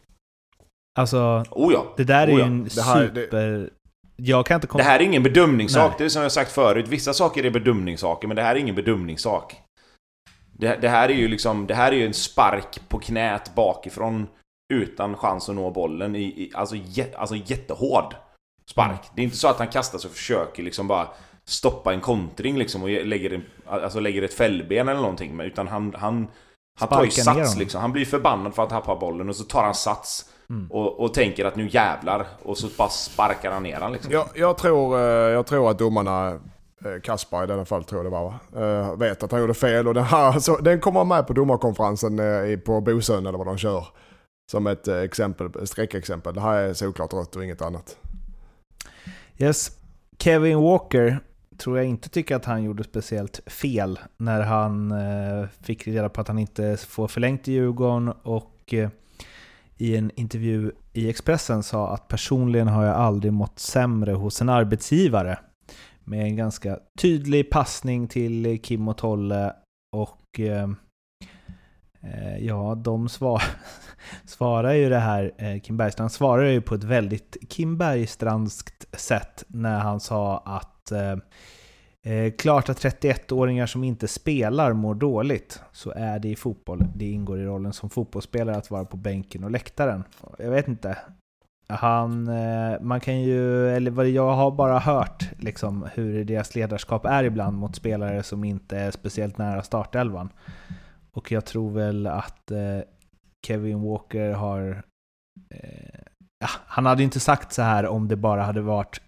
[0.98, 1.94] Alltså, Oh ja.
[1.96, 2.46] det där är Oh ju ja.
[2.46, 3.70] en Det här- det- super...
[4.16, 4.84] Jag kan inte komma...
[4.84, 5.94] Det här är ingen bedömningssak, Nej.
[5.98, 6.88] det är som jag sagt förut.
[6.88, 9.56] Vissa saker är bedömningssaker, men det här är ingen bedömningssak.
[10.52, 14.26] Det, det här är ju liksom, det här är ju en spark på knät bakifrån
[14.70, 18.14] utan chans att nå bollen i, i alltså, jä, alltså jättehård
[18.70, 19.11] spark.
[19.14, 21.09] Det är inte så att han kastar sig och försöker liksom bara
[21.44, 25.40] stoppa en kontring liksom och ge- lägger, en, alltså lägger ett fällben eller någonting.
[25.40, 26.28] Utan han, han,
[26.78, 27.80] han tar ju sats liksom.
[27.80, 30.30] Han blir förbannad för att tappa bollen och så tar han sats.
[30.50, 30.70] Mm.
[30.70, 32.26] Och, och tänker att nu jävlar.
[32.42, 34.12] Och så bara sparkar han ner han liksom.
[34.12, 36.28] Jag, jag, tror, eh, jag tror att domarna,
[36.85, 38.38] eh, Kaspar i denna fall tror jag det var, va?
[38.66, 39.88] Eh, vet att han gjorde fel.
[39.88, 42.20] Och den, här, så, den kommer med på domarkonferensen
[42.64, 43.87] på Bosön eller vad de kör.
[44.50, 46.34] Som ett eh, exempel, ett.
[46.34, 47.98] Det här är såklart rött och inget annat.
[49.38, 49.70] Yes.
[50.18, 51.20] Kevin Walker
[51.58, 56.20] tror jag inte tycker att han gjorde speciellt fel när han eh, fick reda på
[56.20, 58.90] att han inte får förlängt i Djurgården och eh,
[59.76, 64.48] i en intervju i Expressen sa att personligen har jag aldrig mått sämre hos en
[64.48, 65.38] arbetsgivare.
[66.04, 69.52] Med en ganska tydlig passning till Kim och Tolle
[69.96, 70.40] och
[72.02, 73.42] Eh, ja, de svar,
[74.24, 79.44] svarar ju det här, eh, Kim Bergstrand svarar ju på ett väldigt Kim Bergstrandskt sätt
[79.46, 81.16] när han sa att eh,
[82.12, 86.84] eh klart att 31-åringar som inte spelar mår dåligt, så är det i fotboll.
[86.94, 90.04] Det ingår i rollen som fotbollsspelare att vara på bänken och läktaren.
[90.38, 90.98] Jag vet inte.
[91.68, 92.30] Han,
[92.80, 97.58] man kan ju, eller vad jag har bara hört liksom hur deras ledarskap är ibland
[97.58, 100.28] mot spelare som inte är speciellt nära startelvan.
[101.12, 102.80] Och jag tror väl att eh,
[103.46, 104.82] Kevin Walker har...
[105.50, 106.00] Eh,
[106.38, 109.00] ja, han hade inte sagt så här om det bara hade varit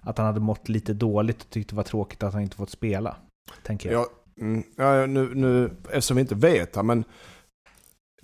[0.00, 2.70] att han hade mått lite dåligt och tyckte det var tråkigt att han inte fått
[2.70, 3.16] spela.
[3.62, 4.00] Tänker jag.
[4.00, 4.06] Ja,
[4.40, 7.04] mm, ja, nu, nu, eftersom vi inte vet här, men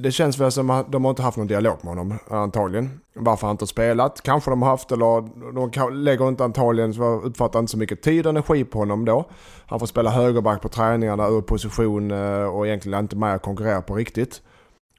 [0.02, 3.00] det känns väl som att de har inte haft någon dialog med honom antagligen.
[3.14, 4.22] Varför han inte har spelat.
[4.22, 8.26] Kanske de har haft eller de lägger inte antagligen, så uppfattar inte så mycket tid
[8.26, 9.24] och energi på honom då.
[9.66, 13.82] Han får spela högerback på träningarna ur position eh, och egentligen inte med och konkurrera
[13.82, 14.42] på riktigt.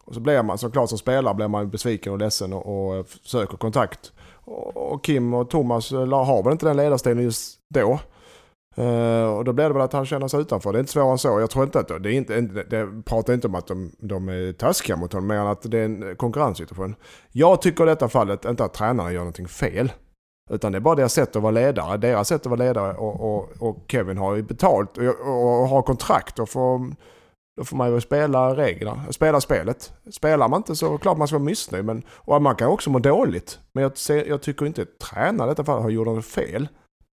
[0.05, 3.05] Och så blir man såklart som spelare blir man besviken och ledsen och, och eh,
[3.23, 4.11] söker kontakt.
[4.45, 7.99] Och, och Kim och Thomas eh, har väl inte den ledarstilen just då.
[8.77, 10.71] Uh, och då blir det väl att han känner sig utanför.
[10.71, 11.39] Det är inte svårare än så.
[11.39, 14.29] Jag tror inte att det, är inte, det, det pratar inte om att de, de
[14.29, 16.95] är taskiga mot honom, men att det är en konkurrenssituation.
[17.31, 19.91] Jag tycker i detta fallet inte att tränarna gör någonting fel.
[20.51, 21.97] Utan det är bara deras sätt att vara ledare.
[21.97, 25.81] Deras sätt att vara ledare och, och, och Kevin har ju betalt och, och har
[25.81, 26.95] kontrakt och får,
[27.57, 29.93] då får man ju spela reglerna, spela spelet.
[30.11, 31.85] Spelar man inte så klart man ska vara missnöjd.
[31.85, 33.59] Men, och man kan också må dåligt.
[33.73, 36.67] Men jag, jag tycker inte att tränarna i detta fall har gjort något fel.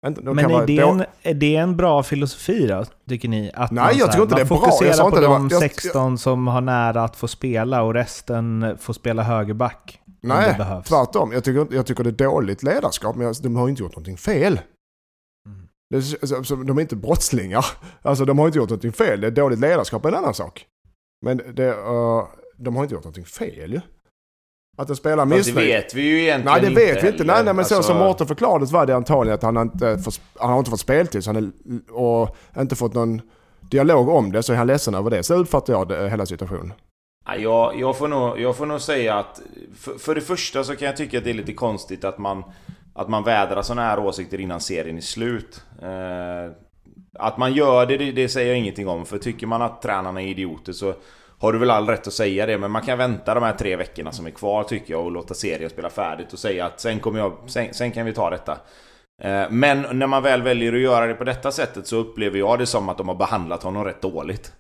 [0.07, 3.51] Inte- de Men är det, en, är det en bra filosofi då, tycker ni?
[3.53, 4.55] Att Nej, man, jag tror inte man det är bra.
[4.57, 7.27] Jag fokuserar sa på inte det de var- jag- 16 som har nära att få
[7.27, 10.01] spela och resten får spela högerback.
[10.21, 11.31] Nej, tvärtom.
[11.31, 14.17] Jag tycker, jag tycker det är dåligt ledarskap, men jag- de har inte gjort någonting
[14.17, 14.59] fel.
[15.47, 16.65] Mm.
[16.65, 17.65] De är inte brottslingar.
[18.01, 19.21] Alltså de har inte gjort någonting fel.
[19.21, 20.65] Det är dåligt ledarskap är en annan sak.
[21.25, 23.81] Men det, eh, de har inte gjort någonting fel ju.
[24.79, 25.67] Att en spelare Fast det missnöjd.
[25.67, 27.23] vet vi ju egentligen Nej det vet vi inte.
[27.23, 29.97] Nej, nej men så Alltså, som Mårten förklarade så var det antagligen att han inte,
[29.97, 31.51] får, han har inte fått speltid så han är,
[31.91, 33.21] och inte fått någon
[33.61, 35.23] dialog om det så är han ledsen över det.
[35.23, 36.73] Så uppfattar jag det, hela situationen.
[37.25, 39.41] Ja, jag, jag, får nog, jag får nog säga att
[39.79, 42.43] för, för det första så kan jag tycka att det är lite konstigt att man
[42.95, 46.51] Att man vädrar sådana här åsikter innan serien är slut eh,
[47.19, 50.21] Att man gör det, det, det säger jag ingenting om för tycker man att tränarna
[50.21, 50.93] är idioter så
[51.41, 53.75] har du väl all rätt att säga det men man kan vänta de här tre
[53.75, 56.99] veckorna som är kvar tycker jag och låta serien spela färdigt och säga att sen
[56.99, 58.57] kommer jag Sen, sen kan vi ta detta
[59.23, 62.59] eh, men när man väl väljer att göra det på detta sättet så upplever jag
[62.59, 64.53] det som att de har behandlat honom rätt dåligt.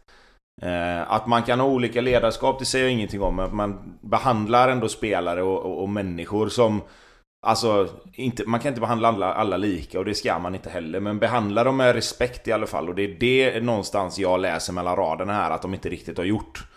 [0.61, 3.35] Eh, att man kan ha olika ledarskap, det säger jag ingenting om.
[3.35, 6.81] Men man behandlar ändå spelare och, och, och människor som...
[7.41, 10.99] Alltså, inte, man kan inte behandla alla, alla, lika och det ska man inte heller.
[10.99, 12.89] Men behandla dem med respekt i alla fall.
[12.89, 16.25] Och det är det någonstans jag läser mellan raderna här att de inte riktigt har
[16.25, 16.67] gjort.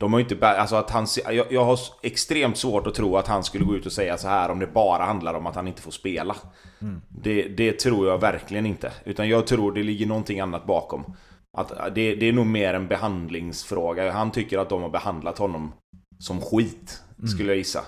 [0.00, 0.48] De har inte...
[0.48, 3.86] Alltså att han, jag, jag har extremt svårt att tro att han skulle gå ut
[3.86, 6.36] och säga så här om det bara handlar om att han inte får spela.
[6.80, 7.02] Mm.
[7.08, 8.92] Det, det tror jag verkligen inte.
[9.04, 11.16] Utan jag tror det ligger någonting annat bakom.
[11.58, 14.12] Att det, det är nog mer en behandlingsfråga.
[14.12, 15.72] Han tycker att de har behandlat honom
[16.18, 17.28] som skit, mm.
[17.28, 17.84] skulle jag gissa.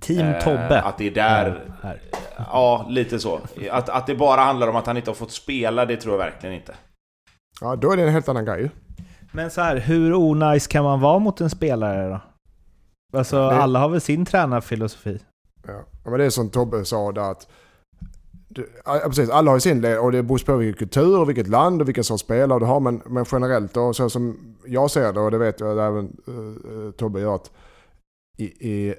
[0.00, 0.82] Team eh, Tobbe.
[0.82, 1.64] Att det är där...
[1.82, 2.00] Här.
[2.36, 3.40] Ja, lite så.
[3.70, 6.18] Att, att det bara handlar om att han inte har fått spela, det tror jag
[6.18, 6.74] verkligen inte.
[7.60, 8.70] Ja, då är det en helt annan grej
[9.32, 12.20] Men så här, hur onajs kan man vara mot en spelare då?
[13.18, 13.56] Alltså, det...
[13.56, 15.18] alla har väl sin tränarfilosofi?
[15.66, 17.48] Ja, men det är som Tobbe sa där att
[18.84, 21.80] Ja, precis, alla har ju sin del och det beror på vilken kultur, vilket land
[21.80, 22.80] och vilken sorts spelare du har.
[22.80, 26.16] Men, men generellt då, så som jag ser det och det vet jag att även
[26.28, 27.50] uh, Tobbe gör att
[28.36, 28.94] i, i,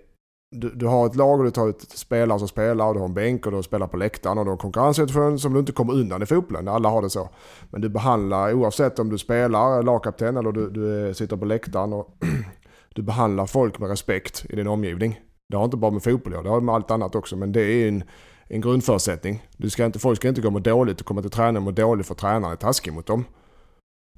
[0.52, 3.08] du, du, har ett lag och du tar ut spelare som spelar och du har
[3.08, 5.94] en bänk och du spelar på läktaren och du har konkurrenssituation som du inte kommer
[5.94, 6.68] undan i fotbollen.
[6.68, 7.30] Alla har det så.
[7.70, 11.94] Men du behandlar, oavsett om du spelar lagkapten eller du, du eh, sitter på läktaren
[11.94, 12.18] och
[12.96, 15.20] du behandlar folk med respekt i din omgivning.
[15.50, 17.36] Det har inte bara med fotboll att det har med allt annat också.
[17.36, 18.04] Men det är en
[18.50, 19.48] en grundförutsättning.
[19.58, 21.72] Du ska inte, folk ska inte gå må dåligt och komma till träningen och må
[21.72, 23.26] dåligt för tränaren är taskig mot dem.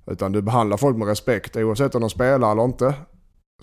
[0.05, 2.93] Utan du behandlar folk med respekt oavsett om de spelar eller inte.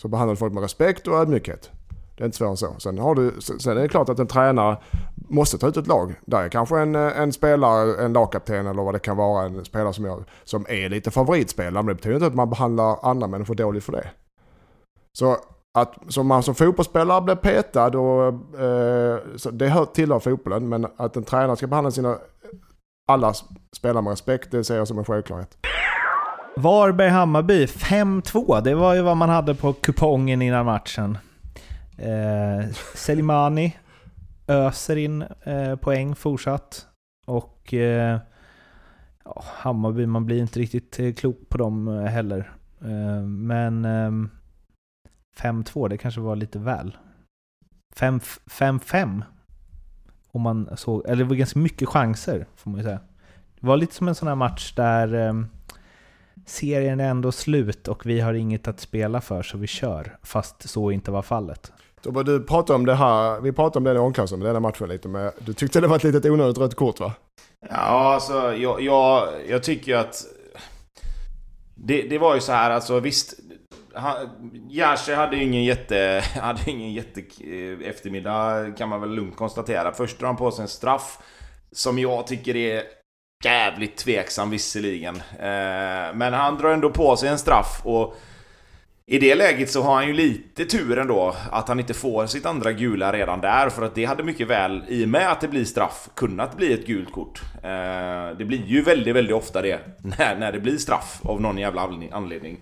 [0.01, 1.71] Så behandlar du folk med respekt och ödmjukhet.
[2.19, 2.75] Det är inte svårare än så.
[2.79, 4.79] Sen, har du, sen är det klart att en tränare
[5.29, 6.15] måste ta ut ett lag.
[6.27, 9.65] Där är kanske en, eh, en spelare, en lagkapten eller vad det kan vara, en
[9.65, 11.83] spelare som, jag, som är lite favoritspelare.
[11.83, 14.11] Men det betyder inte att man behandlar andra människor dåligt för det.
[15.19, 15.37] Så
[15.79, 18.27] att som man som fotbollsspelare blir petad och
[18.61, 19.19] eh,
[19.53, 20.69] det hör, tillhör fotbollen.
[20.69, 22.19] Men att en tränare ska behandla sina
[23.09, 23.35] alla
[23.77, 25.57] spelare med respekt, det ser jag som en självklarhet.
[26.57, 31.19] Varberg-Hammarby 5-2, det var ju vad man hade på kupongen innan matchen.
[31.99, 33.77] Eh, Selimani
[34.47, 36.87] öser in eh, poäng fortsatt.
[37.27, 38.19] Och eh,
[39.25, 42.53] ja, Hammarby, man blir inte riktigt eh, klok på dem eh, heller.
[42.81, 44.31] Eh, men ehm,
[45.39, 46.97] 5-2, det kanske var lite väl.
[47.97, 49.23] 5-5
[50.31, 53.01] om man såg, eller det var ganska mycket chanser får man ju säga.
[53.61, 55.33] Det var lite som en sån här match där eh,
[56.47, 60.69] serien är ändå slut och vi har inget att spela för så vi kör, fast
[60.69, 61.73] så inte var fallet.
[62.09, 64.89] Tobbe, du pratade om det här, vi pratade om det i omklädningsrummet, den här matchen
[64.89, 67.13] lite men du tyckte det var ett litet onödigt rött kort va?
[67.71, 70.25] Ja, alltså jag, jag, jag tycker ju att
[71.75, 73.35] det, det var ju så här, alltså visst,
[74.71, 76.25] Jerzy hade ju ingen jätte...
[76.41, 79.93] Hade ingen jätte-eftermiddag eh, kan man väl lugnt konstatera.
[79.93, 81.19] Först drar han på sig en straff.
[81.73, 82.83] Som jag tycker är
[83.45, 85.17] jävligt tveksam visserligen.
[85.17, 88.15] Eh, men han drar ändå på sig en straff och...
[89.11, 92.47] I det läget så har han ju lite tur ändå att han inte får sitt
[92.47, 95.49] andra gula redan där för att det hade mycket väl, i och med att det
[95.49, 97.43] blir straff, kunnat bli ett gult kort.
[97.63, 99.81] Eh, det blir ju väldigt, väldigt ofta det
[100.19, 102.59] när, när det blir straff av någon jävla anledning.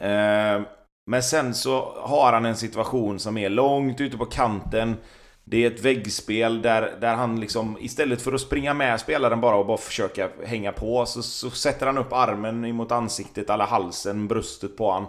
[0.00, 0.60] Eh,
[1.06, 4.96] men sen så har han en situation som är långt ute på kanten.
[5.44, 9.56] Det är ett väggspel där, där han liksom istället för att springa med spelaren bara
[9.56, 14.28] och bara försöka hänga på så, så sätter han upp armen mot ansiktet eller halsen,
[14.28, 15.06] bröstet på han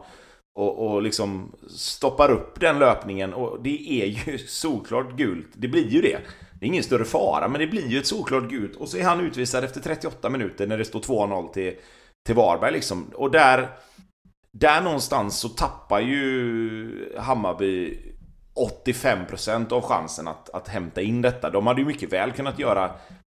[0.58, 5.48] och, och liksom stoppar upp den löpningen och det är ju solklart gult.
[5.54, 6.20] Det blir ju det.
[6.54, 9.04] Det är ingen större fara men det blir ju ett solklart gult och så är
[9.04, 11.74] han utvisad efter 38 minuter när det står 2-0 till,
[12.26, 13.12] till Varberg liksom.
[13.14, 13.70] Och där
[14.52, 17.98] där någonstans så tappar ju Hammarby
[18.84, 21.50] 85% av chansen att, att hämta in detta.
[21.50, 22.92] De hade ju mycket väl kunnat göra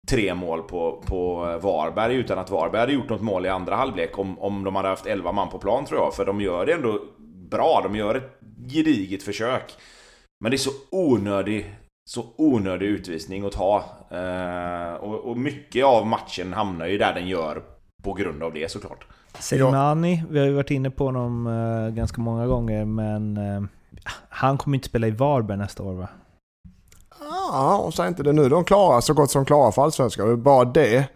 [0.07, 4.19] tre mål på, på Varberg utan att Varberg hade gjort något mål i andra halvlek
[4.19, 6.13] om, om de hade haft 11 man på plan tror jag.
[6.13, 6.99] För de gör det ändå
[7.49, 9.73] bra, de gör ett gediget försök.
[10.39, 11.75] Men det är så onödig,
[12.09, 13.83] så onödig utvisning att ta.
[14.11, 17.61] Eh, och, och mycket av matchen hamnar ju där den gör
[18.03, 19.07] på grund av det såklart.
[19.39, 23.63] Selimani, vi har ju varit inne på honom eh, ganska många gånger, men eh,
[24.29, 26.07] han kommer inte spela i Varberg nästa år va?
[27.29, 28.49] Ja, och säg inte det nu.
[28.49, 30.43] De klarar så gott som klarar för Allsvenskan.
[30.43, 31.09] Bara det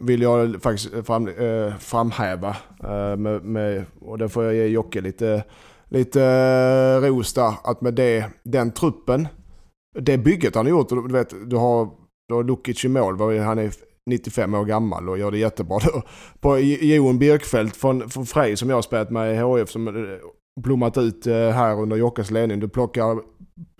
[0.00, 2.56] vill jag faktiskt fram, äh, framhäva.
[2.82, 5.44] Äh, med, med, och det får jag ge Jocke lite,
[5.88, 7.54] lite äh, ros där.
[7.64, 9.28] Att med det, den truppen,
[9.98, 10.88] det bygget han har gjort.
[10.88, 11.88] Du vet, du har,
[12.28, 13.40] du har Lukic i mål.
[13.40, 13.72] Han är
[14.10, 15.80] 95 år gammal och gör det jättebra.
[16.40, 20.18] På Jon Birkfeldt från, från Frej som jag har spelat med i HF som
[20.60, 22.60] blommat ut här under Jockes ledning.
[22.60, 23.20] Du plockar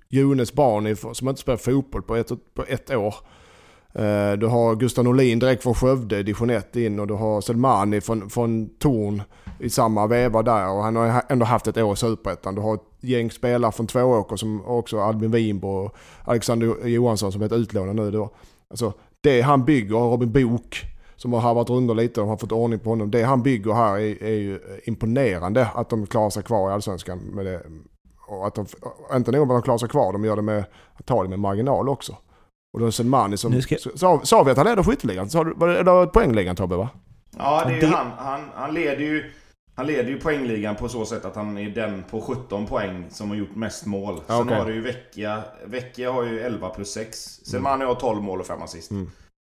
[0.09, 3.14] Jones barn som inte spelar fotboll på ett, på ett år.
[3.95, 8.01] Eh, du har Gustav Norlin direkt från Skövde, division 1 in och du har Selmani
[8.01, 9.23] från, från Torn
[9.61, 12.55] i samma veva där och han har ändå haft ett år i Superettan.
[12.55, 17.42] Du har ett gäng spelare från Tvååker som också Albin Winbo och Alexander Johansson som
[17.42, 18.31] heter utlånad nu då.
[18.71, 20.85] Alltså det han bygger, Robin Bok
[21.16, 23.11] som har harvat runt lite och har fått ordning på honom.
[23.11, 27.19] Det han bygger här är, är ju imponerande att de klarar sig kvar i Allsvenskan
[27.19, 27.62] med det.
[28.27, 28.67] Och att de,
[29.12, 30.65] inte nog med att de klarar sig kvar, de gör det med,
[31.05, 32.17] tar det med marginal också.
[32.73, 33.62] Och då är Selmani som...
[33.62, 33.77] Ska...
[33.95, 35.29] Sa, sa vi att han leder skytteligan?
[35.85, 36.89] Det poängligan Tobbe va?
[37.39, 37.87] Ja, det är det...
[37.87, 38.11] han.
[38.17, 38.41] han.
[38.55, 39.33] Han leder ju...
[39.75, 43.29] Han leder ju poängligan på så sätt att han är den på 17 poäng som
[43.29, 44.21] har gjort mest mål.
[44.27, 44.59] Sen okay.
[44.59, 45.43] har du ju Vecchia.
[45.67, 47.19] Vecchia har ju 11 plus 6.
[47.19, 47.89] Selmani mm.
[47.89, 48.91] har 12 mål och 5 assist.
[48.91, 49.11] Mm.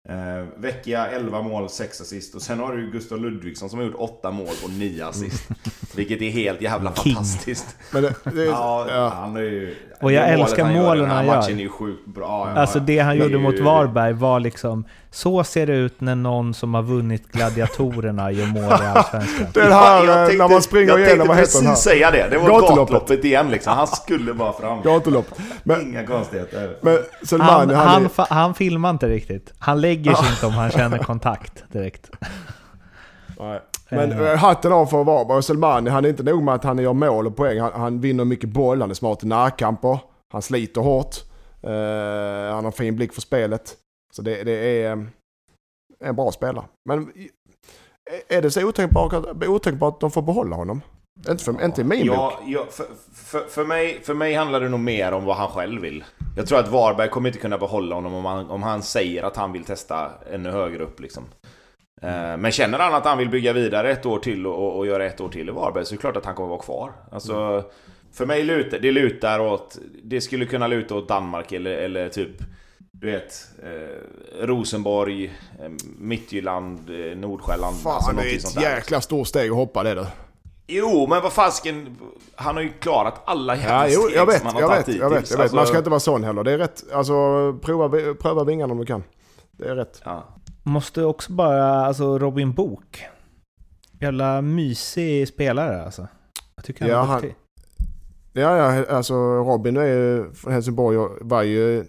[0.09, 2.35] Eh, Vecchia 11 mål, 6 assist.
[2.35, 5.49] Och sen har du Gustav Ludvigsson som har gjort 8 mål och 9 assist.
[5.95, 7.13] Vilket är helt jävla King.
[7.13, 7.75] fantastiskt.
[7.91, 9.09] Men det, det är, ja, ja.
[9.09, 11.35] Han är ju, och jag älskar han målen han gör.
[11.35, 12.51] Matchen är ju sjukt bra.
[12.55, 14.85] Ja, alltså det han gjorde mot Varberg var liksom...
[15.11, 19.47] Så ser det ut när någon som har vunnit gladiatorerna gör mål i Allsvenskan.
[19.53, 21.75] det här ja, tänkte, när man springer igenom, vad heter den här?
[21.75, 22.27] säga det.
[22.29, 23.73] Det var gatloppet, gatloppet igen liksom.
[23.73, 24.81] Han skulle bara fram.
[24.81, 25.25] Gatlopp.
[25.63, 26.75] Men, Inga konstigheter.
[26.81, 29.53] Men Selmani, han, han, han, han filmar inte riktigt.
[29.59, 32.11] Han lägger sig inte om han känner kontakt direkt.
[33.39, 33.59] Nej.
[33.89, 34.37] Men eh.
[34.37, 35.89] hatten av för Varberg och Selmani.
[35.89, 37.59] Han är inte nog med att han gör mål och poäng.
[37.59, 39.99] Han, han vinner mycket boll, han är smart i närkamper.
[40.33, 41.15] Han sliter hårt.
[41.63, 43.77] Uh, han har fin blick för spelet.
[44.13, 45.09] Så det, det är um,
[46.05, 46.65] en bra spelare.
[46.89, 47.11] Men
[48.27, 49.13] är det så otänkbart,
[49.47, 50.81] otänkbart att de får behålla honom?
[51.29, 54.69] Inte, för, inte i min ja, ja för, för, för, mig, för mig handlar det
[54.69, 56.03] nog mer om vad han själv vill.
[56.35, 59.35] Jag tror att Varberg kommer inte kunna behålla honom om han, om han säger att
[59.35, 60.99] han vill testa ännu högre upp.
[60.99, 61.23] Liksom.
[62.03, 65.05] Eh, men känner han att han vill bygga vidare ett år till och, och göra
[65.05, 66.91] ett år till i Varberg så är det klart att han kommer vara kvar.
[67.11, 67.63] Alltså, mm.
[68.13, 69.77] För mig lutar det lutar åt...
[70.03, 72.31] Det skulle kunna luta åt Danmark eller, eller typ...
[72.91, 73.47] Du vet...
[73.63, 77.75] Eh, Rosenborg, eh, Midtjylland, eh, Nordsjälland.
[77.75, 80.05] Fan, alltså, det är ett jäkla stort steg att hoppa det du.
[80.67, 81.97] Jo, men vad fasken...
[82.35, 84.69] Han har ju klarat alla jävla ja, jo, steg jag vet, som han har jag
[84.69, 85.39] tagit vet, jag vet, jag vet.
[85.39, 85.55] Alltså...
[85.55, 86.43] Man ska inte vara sån heller.
[86.43, 86.83] Det är rätt.
[86.93, 87.13] Alltså,
[87.61, 89.03] prova, pröva vingarna om du kan.
[89.51, 90.01] Det är rätt.
[90.05, 90.23] Ja.
[90.63, 93.03] Måste också bara, alltså Robin Bok.
[93.99, 96.07] Jävla mysig spelare alltså.
[96.55, 97.35] Jag tycker han ja, är duktig.
[98.33, 101.85] Ja, ja, alltså Robin är ju från Helsingborg och var ju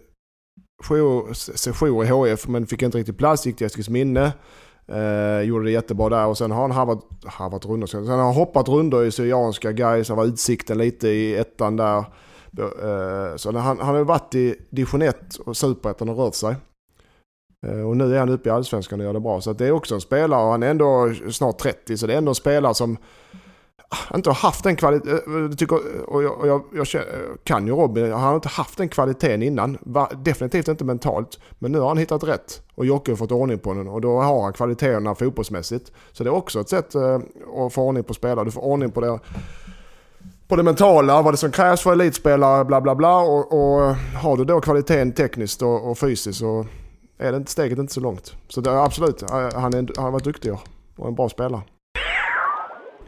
[1.54, 4.32] sejour i HF men fick inte riktigt plats, gick till Eskilsminne.
[4.86, 7.86] Eh, gjorde det jättebra där och sen har han harvat, harvat rundor.
[7.86, 11.98] Sen har han hoppat rundor i Syrianska guys, han var utsikten lite i ettan där.
[12.58, 16.56] Eh, så han, han har varit i division 1 och superettan och rört sig.
[17.68, 19.40] Eh, och nu är han uppe i allsvenskan och gör det bra.
[19.40, 22.18] Så det är också en spelare, och han är ändå snart 30, så det är
[22.18, 22.96] ändå en spelare som
[23.88, 26.86] ah, inte har haft den kvaliteten, eh, eh, och jag, och jag, jag,
[27.44, 29.78] kan ju Robin, han har inte haft den kvaliteten innan.
[30.24, 31.38] Definitivt inte mentalt.
[31.58, 34.20] Men nu har han hittat rätt och Jocke har fått ordning på den och då
[34.20, 35.92] har han kvaliteterna fotbollsmässigt.
[36.12, 38.44] Så det är också ett sätt att få ordning på spelare.
[38.44, 39.18] Du får ordning på det,
[40.48, 43.18] på det mentala, vad det som krävs för elitspelare, bla bla bla.
[43.18, 46.66] Och, och har du då kvaliteten tekniskt och, och fysiskt så
[47.18, 48.36] är det inte, steget inte så långt.
[48.48, 50.52] Så det, absolut, han, är, han varit duktig
[50.96, 51.62] och en bra spelare.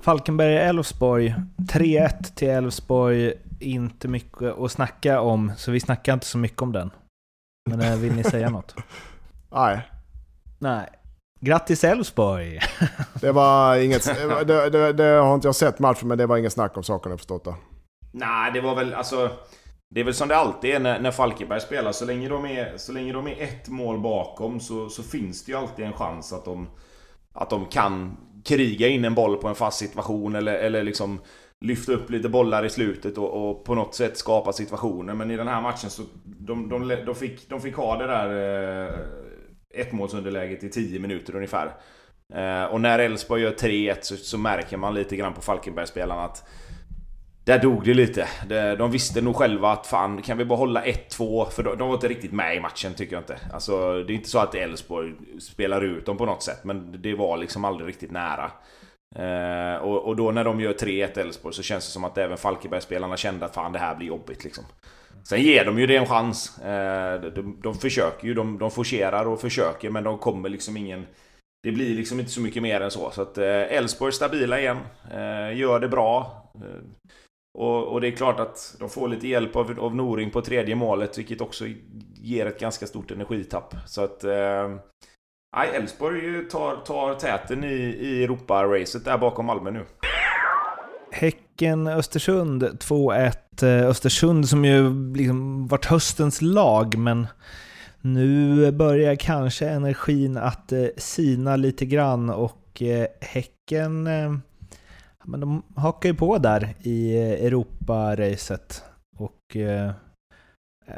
[0.07, 3.33] Falkenberg-Elfsborg, 3-1 till Elfsborg.
[3.61, 6.90] Inte mycket att snacka om, så vi snackar inte så mycket om den.
[7.71, 8.75] Men eh, vill ni säga något?
[9.51, 9.88] Nej.
[10.59, 10.87] Nej.
[11.40, 12.61] Grattis Elfsborg!
[13.21, 14.05] det var inget...
[14.47, 17.11] Det, det, det, har inte jag sett matchen, men det var inget snack om saken
[17.11, 17.55] jag förstått det.
[18.12, 19.31] Nej, det var väl alltså...
[19.88, 21.92] Det är väl som det alltid är när, när Falkenberg spelar.
[21.92, 25.53] Så länge de är, så länge de är ett mål bakom så, så finns det
[25.53, 26.68] ju alltid en chans att de,
[27.33, 31.20] att de kan kriga in en boll på en fast situation eller, eller liksom
[31.61, 35.14] lyfta upp lite bollar i slutet och, och på något sätt skapa situationer.
[35.14, 38.31] Men i den här matchen så de, de, de, fick, de fick ha det där
[38.87, 41.72] eh, ettmålsunderläget i 10 minuter ungefär.
[42.35, 46.49] Eh, och när Elfsborg gör 3-1 så, så, märker man lite grann på Falkenbergspelarna att
[47.46, 48.28] där dog det lite.
[48.78, 51.50] De visste nog själva att fan, kan vi bara hålla 1-2?
[51.50, 53.38] För de var inte riktigt med i matchen tycker jag inte.
[53.52, 57.14] Alltså, det är inte så att Elfsborg spelar ut dem på något sätt, men det
[57.14, 58.50] var liksom aldrig riktigt nära.
[59.16, 62.37] Eh, och, och, då när de gör 3-1 Elfsborg så känns det som att även
[62.37, 64.64] Falkenbergsspelarna kände att fan det här blir jobbigt liksom.
[65.24, 66.59] Sen ger de ju det en chans.
[66.59, 71.06] Eh, de, de försöker ju, de, de forcerar och försöker men de kommer liksom ingen...
[71.62, 73.11] Det blir liksom inte så mycket mer än så.
[73.11, 74.78] Så att eh, Elfsborg stabila igen.
[75.11, 76.42] Eh, gör det bra.
[76.54, 76.82] Eh,
[77.59, 80.75] och, och, det är klart att de får lite hjälp av, av Noring på tredje
[80.75, 81.64] målet, vilket också
[82.14, 83.75] ger ett ganska stort energitapp.
[83.87, 84.25] Så att...
[84.25, 84.77] Eh,
[85.75, 89.85] Elfsborg tar, tar täten i, i Europa-racet där bakom Malmö nu.
[91.11, 93.33] Häcken-Östersund 2-1.
[93.62, 97.26] Eh, Östersund som ju liksom varit höstens lag, men
[98.01, 104.33] Nu börjar kanske energin att eh, sina lite grann och eh, Häcken eh,
[105.27, 108.83] men de hakar ju på där i Europa-racet
[109.18, 109.57] och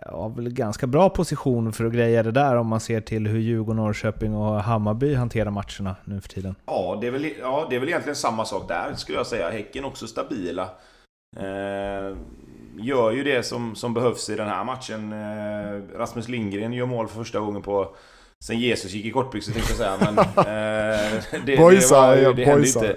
[0.07, 3.39] har väl ganska bra position för att greja det där om man ser till hur
[3.39, 6.55] Djurgården, Norrköping och Hammarby hanterar matcherna nu för tiden.
[6.67, 9.51] Ja, det är väl, ja, det är väl egentligen samma sak där skulle jag säga.
[9.51, 10.71] Häcken också stabila.
[11.37, 12.17] Eh,
[12.79, 15.13] gör ju det som, som behövs i den här matchen.
[15.13, 17.97] Eh, Rasmus Lindgren gör mål för första gången på
[18.45, 20.19] Sen Jesus gick i kortbyxor tänkte jag säga, men...
[20.39, 22.97] Eh, det, boysa, det, var, det hände inte...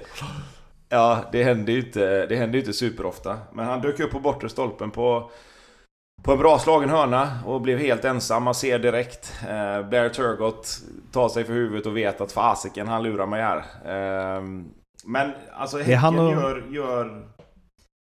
[0.92, 3.38] Ja, det hände ju inte, det hände inte superofta.
[3.54, 5.32] Men han dök upp på bortre stolpen på...
[6.24, 8.44] På en bra slagen hörna och blev helt ensam.
[8.44, 9.34] Man ser direkt.
[9.42, 10.82] Eh, Blair Turgott
[11.12, 13.58] tar sig för huvudet och vet att fasiken, han lurar mig här.
[13.86, 14.42] Eh,
[15.06, 16.32] men alltså Häcken och...
[16.32, 17.28] gör, gör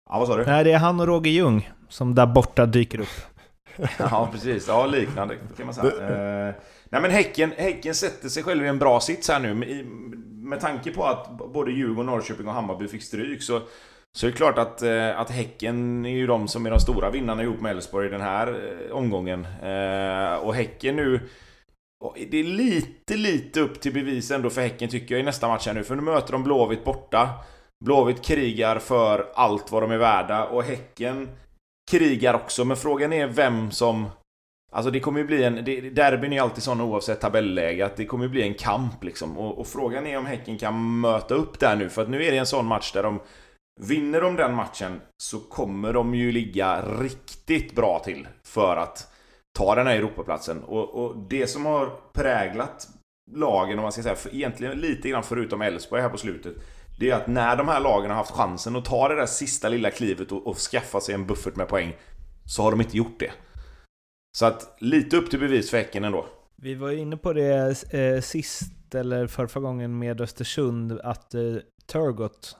[0.10, 0.46] Ja, vad sa du?
[0.46, 3.22] Nej, det är han och Roger Ljung som där borta dyker upp.
[4.00, 4.68] ja, precis.
[4.68, 6.48] Ja, liknande kan man säga.
[6.48, 6.54] Uh,
[6.90, 9.54] nej, men häcken, häcken sätter sig själv i en bra sits här nu
[10.44, 13.62] med tanke på att både Djurgården, Norrköping och Hammarby fick stryk så,
[14.18, 17.10] så är det klart att, eh, att Häcken är ju de som är de stora
[17.10, 19.46] vinnarna ihop med Elfsborg i den här eh, omgången.
[19.46, 21.30] Eh, och Häcken nu...
[22.30, 25.68] Det är lite, lite upp till bevis ändå för Häcken tycker jag i nästa match
[25.68, 25.84] här nu.
[25.84, 27.30] För nu möter de Blåvitt borta.
[27.86, 31.30] Blåvitt krigar för allt vad de är värda och Häcken
[31.92, 34.10] krigar också, men frågan är vem som...
[34.74, 35.56] Alltså det kommer ju bli en...
[35.96, 39.38] derbyn är ju alltid sån oavsett tabelläge att det kommer ju bli en kamp liksom.
[39.38, 42.32] Och, och, frågan är om Häcken kan möta upp där nu, för att nu är
[42.32, 43.20] det en sån match där de...
[43.82, 49.12] Vinner de den matchen så kommer de ju ligga riktigt bra till för att
[49.58, 50.64] ta den här Europaplatsen.
[50.64, 52.88] Och, och det som har präglat
[53.32, 56.54] lagen, om man ska säga, för egentligen lite grann förutom Elfsborg här på slutet,
[57.00, 59.70] det är att när de här lagen har haft chansen att ta det där sista
[59.70, 61.96] lilla klivet och, och skaffa sig en buffert med poäng
[62.46, 63.32] så har de inte gjort det.
[64.38, 66.26] Så att lite upp till bevis för Häcken ändå.
[66.56, 71.56] Vi var ju inne på det eh, sist, eller förra gången med Östersund, att eh,
[71.86, 72.58] Turgott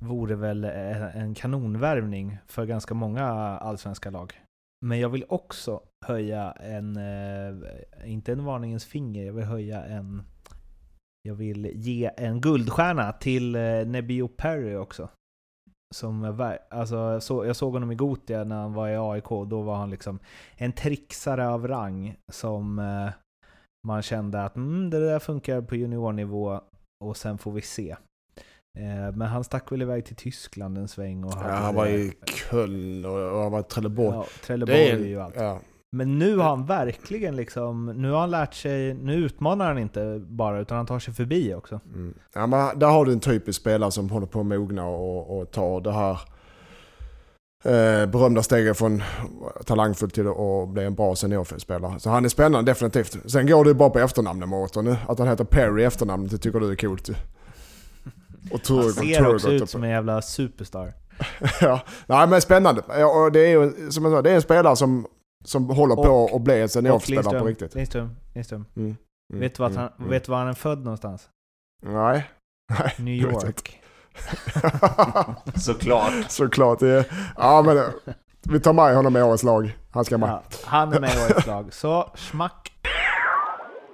[0.00, 3.24] vore väl eh, en kanonvärvning för ganska många
[3.58, 4.40] allsvenska lag.
[4.86, 7.54] Men jag vill också höja en, eh,
[8.04, 10.22] inte en varningens finger, jag vill höja en
[11.22, 15.08] jag vill ge en guldstjärna till eh, Nebio Perry också.
[15.94, 19.76] Som, alltså, så, jag såg honom i Gotia när han var i AIK, då var
[19.76, 20.18] han liksom
[20.56, 23.12] en trixare av rang som eh,
[23.86, 26.60] man kände att mm, det där funkar på juniornivå
[27.04, 27.96] och sen får vi se.
[28.78, 31.24] Eh, men han stack väl iväg till Tyskland en sväng.
[31.24, 34.16] Och ja, han var i Köln och han var i Trelleborg.
[34.16, 35.36] Ja, Trelleborg är, är ju allt.
[35.36, 35.60] Ja.
[35.92, 40.22] Men nu har han verkligen liksom, nu har han lärt sig, nu utmanar han inte
[40.28, 41.80] bara utan han tar sig förbi också.
[41.94, 42.14] Mm.
[42.34, 45.50] Ja men där har du en typisk spelare som håller på att mogna och, och
[45.50, 46.20] tar det här
[47.64, 49.02] eh, berömda steget från
[49.64, 52.00] talangfull till att bli en bra seniorspelare.
[52.00, 53.30] Så han är spännande definitivt.
[53.30, 54.96] Sen går det bara på efternamnet Mårten nu.
[55.08, 57.10] Att han heter Perry i efternamnet, det tycker du är coolt
[58.50, 60.92] Och Turg, han ser Turg, också ut som en jävla superstar.
[61.60, 62.80] ja, nej men spännande.
[63.04, 65.06] Och det är ju som jag sa, det är en spelare som
[65.46, 67.74] som håller och, på att bli en seniorspelare på riktigt.
[67.74, 68.64] Lindström, Lindström.
[68.76, 68.96] Mm.
[69.32, 69.40] Mm.
[69.40, 70.10] Vet, du var han, mm.
[70.10, 71.28] vet du var han är född någonstans?
[71.82, 72.30] Nej.
[72.78, 73.82] Nej New York.
[75.56, 76.30] Såklart.
[76.30, 76.78] Såklart.
[76.78, 77.84] Det ja men
[78.50, 79.78] vi tar med honom i årets lag.
[79.90, 80.28] Han ska med.
[80.28, 81.72] Ja, han är med i årets lag.
[81.74, 82.72] Så, smack.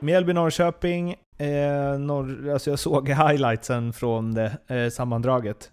[0.01, 1.15] Mjällby-Norrköping.
[1.39, 5.71] Eh, norr, alltså jag såg highlightsen från det eh, sammandraget.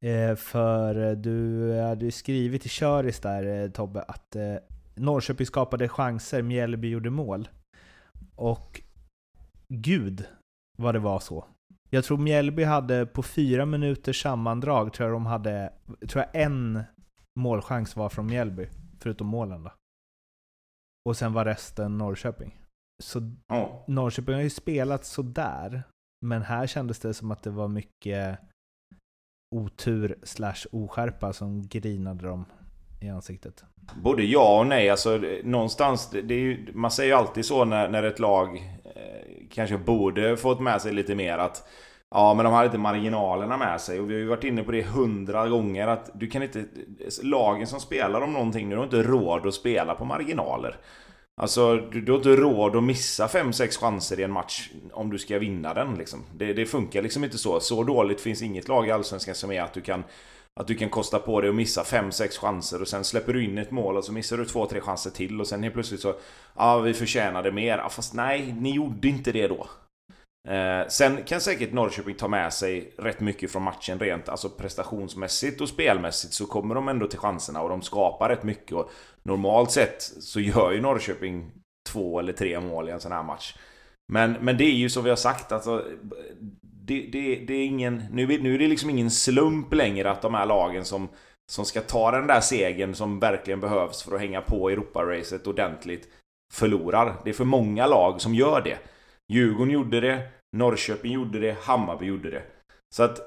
[0.00, 4.42] Eh, för du hade skrivit i Köris där eh, Tobbe att eh,
[5.00, 7.48] Norrköping skapade chanser, Mjällby gjorde mål.
[8.36, 8.80] Och
[9.68, 10.26] gud
[10.78, 11.44] vad det var så.
[11.90, 15.72] Jag tror Mjällby hade på fyra minuters sammandrag, tror jag de hade,
[16.08, 16.82] tror jag en
[17.40, 19.72] målchans var från Mjällby, förutom målen då.
[21.08, 22.58] Och sen var resten Norrköping.
[23.02, 23.20] Så
[23.52, 23.84] oh.
[23.86, 25.82] Norrköping har ju spelat sådär,
[26.26, 28.38] men här kändes det som att det var mycket
[29.54, 32.44] otur slash oskärpa som grinade dem
[33.00, 33.64] i ansiktet.
[33.96, 34.90] Både ja och nej.
[34.90, 39.46] Alltså, någonstans, det är ju, man säger ju alltid så när, när ett lag eh,
[39.50, 41.68] kanske borde fått med sig lite mer att
[42.14, 44.72] Ja men de hade inte marginalerna med sig och vi har ju varit inne på
[44.72, 46.64] det hundra gånger att du kan inte...
[47.22, 50.76] Lagen som spelar om någonting nu, har inte råd att spela på marginaler.
[51.36, 55.18] Alltså du, du har inte råd att missa 5-6 chanser i en match om du
[55.18, 56.24] ska vinna den liksom.
[56.34, 57.60] Det, det funkar liksom inte så.
[57.60, 60.04] Så dåligt finns inget lag i Allsvenskan som är att du kan
[60.60, 63.58] att du kan kosta på dig att missa 5-6 chanser och sen släpper du in
[63.58, 66.14] ett mål och så missar du 2-3 chanser till och sen helt plötsligt så...
[66.56, 67.78] Ja, vi förtjänade mer.
[67.78, 69.66] Ah, fast nej, ni gjorde inte det då.
[70.48, 75.60] Eh, sen kan säkert Norrköping ta med sig rätt mycket från matchen rent alltså prestationsmässigt
[75.60, 78.90] och spelmässigt så kommer de ändå till chanserna och de skapar rätt mycket och
[79.22, 81.50] normalt sett så gör ju Norrköping
[81.88, 83.56] två eller tre mål i en sån här match.
[84.12, 85.84] Men, men det är ju som vi har sagt, alltså,
[86.90, 90.34] det, det, det är ingen, nu, nu är det liksom ingen slump längre att de
[90.34, 91.08] här lagen som,
[91.52, 96.08] som ska ta den där segern som verkligen behövs för att hänga på Europaracet ordentligt
[96.52, 97.16] förlorar.
[97.24, 98.78] Det är för många lag som gör det.
[99.32, 102.42] Djurgården gjorde det, Norrköping gjorde det, Hammarby gjorde det.
[102.94, 103.18] Så att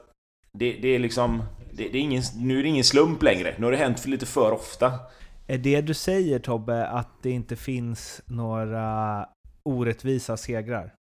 [0.57, 1.43] det, det är liksom...
[1.71, 3.55] Det, det, är ingen, nu är det ingen slump längre.
[3.57, 4.91] Nu har det hänt för lite för ofta.
[5.47, 9.25] Är det du säger Tobbe, att det inte finns några
[9.63, 10.93] orättvisa segrar?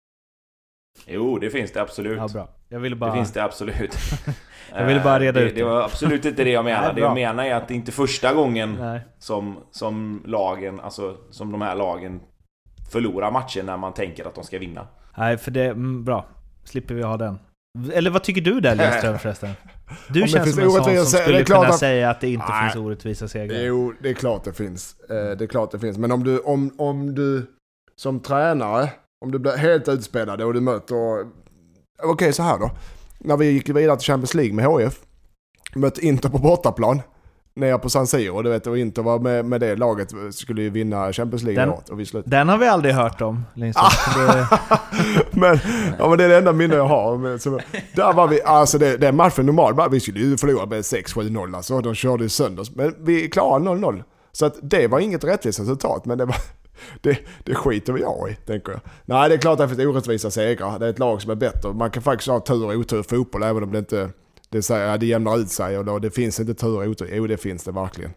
[1.06, 2.18] Jo, det finns det absolut.
[2.18, 2.48] Ja, bra.
[2.70, 3.12] Jag ville bara...
[3.12, 3.98] Det finns det absolut.
[4.76, 5.64] jag ville bara reda det, ut det.
[5.64, 6.86] var absolut inte det jag menade.
[6.88, 11.18] Nej, det jag menar är att det inte är första gången som, som lagen, alltså
[11.32, 12.20] som de här lagen
[12.92, 14.88] förlorar matcher när man tänker att de ska vinna.
[15.18, 15.66] Nej, för det...
[15.66, 16.26] Mm, bra.
[16.64, 17.40] Slipper vi ha den.
[17.94, 19.50] Eller vad tycker du där Lindström förresten?
[20.10, 21.80] Du känns som en sån som skulle kunna att...
[21.80, 22.64] säga att det inte Nej.
[22.64, 23.60] finns orättvisa segrar.
[23.60, 24.96] Jo, det är klart det finns.
[25.10, 25.98] Eh, det är klart det finns.
[25.98, 27.52] Men om du, om, om du
[27.96, 28.90] som tränare,
[29.22, 30.96] om du blir helt utspelad och du möter...
[30.96, 32.72] Okej, okay, så här då.
[33.20, 35.00] När vi gick vidare till Champions League med HF,
[35.76, 37.02] mötte Inter på bortaplan
[37.56, 38.42] nere på San Siro.
[38.42, 41.74] Du vet, och Inter var med, med det laget skulle ju vinna Champions League den,
[41.92, 42.26] och vi slut.
[42.28, 43.90] Den har vi aldrig hört om, Lindström.
[45.32, 45.60] men,
[46.00, 47.18] ja, men det är det enda minne jag har.
[47.18, 47.60] Men, så,
[47.96, 51.82] där var vi, alltså det, den matchen normalt, vi skulle ju förlora med 6-7-0 alltså.
[51.82, 54.04] De körde ju sönder Men vi klarade 0-0.
[54.32, 56.36] Så att det var inget rättvist resultat, men det var...
[57.02, 58.82] Det, det skiter jag i, tänker jag.
[59.06, 60.80] Nej, det är klart att det finns orättvisa segrar.
[60.80, 61.74] Det är ett lag som är bättre.
[61.74, 64.10] Man kan faktiskt ha tur och otur i fotboll, även om det inte
[64.50, 67.10] det, säger, det jämnar ut sig och då, det finns inte tur och otur.
[67.12, 68.14] Jo, det finns det verkligen.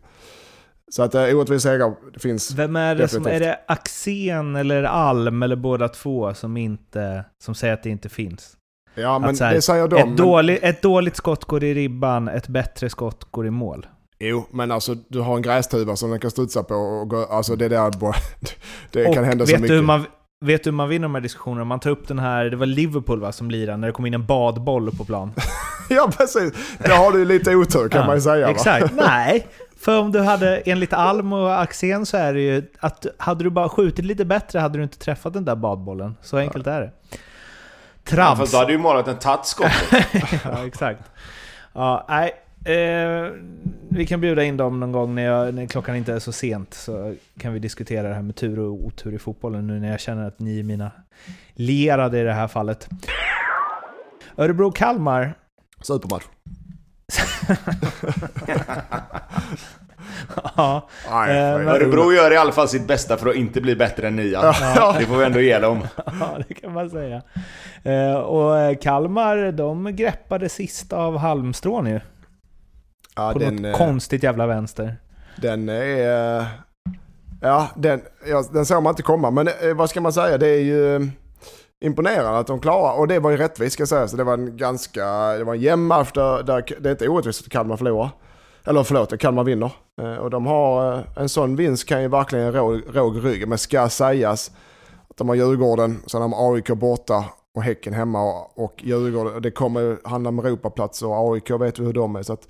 [0.91, 3.25] Så att äh, orättvisa segrar finns Vem är det definitivt.
[3.25, 7.91] som, är det Axén eller Alm eller båda två som inte, som säger att det
[7.91, 8.57] inte finns?
[8.95, 9.97] Ja, men här, det säger de.
[9.97, 10.17] Ett, men...
[10.17, 13.87] dålig, ett dåligt skott går i ribban, ett bättre skott går i mål.
[14.19, 17.57] Jo, men alltså du har en grästuva som den kan studsa på och gå, alltså
[17.57, 17.93] det där
[18.91, 19.71] det och kan hända så mycket.
[19.71, 20.07] Hur man,
[20.41, 21.65] vet du hur man vinner de här diskussionerna?
[21.65, 24.15] Man tar upp den här, det var Liverpool va, som lirade när det kom in
[24.15, 25.33] en badboll på plan.
[25.89, 28.47] ja precis, där har du lite otur kan ja, man ju säga.
[28.47, 28.53] Va?
[28.53, 29.47] Exakt, nej.
[29.79, 33.51] För om du hade, enligt Alm och Axén så är det ju att hade du
[33.51, 36.17] bara skjutit lite bättre hade du inte träffat den där badbollen.
[36.23, 36.91] Så enkelt är det.
[38.05, 38.31] Trams.
[38.31, 40.07] Ja, fast då hade ju målat en tagit skottet.
[40.45, 41.01] ja, exakt.
[41.73, 43.31] Ja, nej, Eh,
[43.89, 46.75] vi kan bjuda in dem någon gång när, jag, när, klockan inte är så sent.
[46.75, 50.01] Så kan vi diskutera det här med tur och otur i fotbollen nu när jag
[50.01, 50.91] känner att ni är mina
[51.55, 52.89] lierade i det här fallet.
[54.37, 55.35] Örebro-Kalmar.
[55.81, 56.25] Supermatch.
[60.57, 64.09] ja, Nej, eh, Örebro gör i alla fall sitt bästa för att inte bli bättre
[64.09, 64.55] än nian.
[64.61, 64.97] Ja.
[64.99, 65.87] Det får vi ändå ge dem.
[65.97, 67.23] ja, det kan man säga.
[67.83, 72.01] Eh, och Kalmar, de greppade sista av halmstrån ju.
[73.15, 74.97] Ja, på den, något eh, konstigt jävla vänster.
[75.37, 76.39] Den är...
[76.41, 76.47] Eh,
[77.41, 79.31] ja, den, ja, den såg man inte komma.
[79.31, 81.11] Men eh, vad ska man säga, det är ju
[81.85, 82.99] imponerande att de klarar.
[82.99, 84.09] Och det var ju rättvist ska jag säga.
[84.09, 85.05] Så det var en ganska...
[85.33, 88.11] Det var en jämn match där, där det är inte orättvist att Kalmar förlorar.
[88.65, 89.71] Eller förlåt, Kalmar vinner.
[90.21, 91.05] Och de har...
[91.17, 93.49] En sån vinst kan ju verkligen råg, råg ryggen.
[93.49, 94.51] Men ska sägas
[95.11, 99.43] att de har Djurgården, sen har de AIK borta och Häcken hemma och Djurgården.
[99.43, 102.23] Det kommer handla om Europaplatser och AIK vet vi hur de är.
[102.23, 102.49] Så att,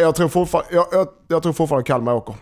[0.00, 2.34] jag tror fortfarande, jag, jag, jag tror fortfarande Kalmar åker.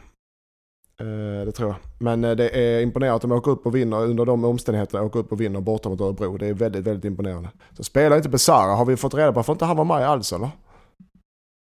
[1.00, 1.76] Eh, det tror jag.
[1.98, 5.02] Men eh, det är imponerande att de åker upp och vinner under de omständigheterna.
[5.02, 6.36] Åker upp och vinner borta mot Örebro.
[6.36, 7.48] Det är väldigt, väldigt imponerande.
[7.76, 9.42] Så spelar inte Besara har vi fått reda på.
[9.42, 10.50] Får inte han vara med alls eller?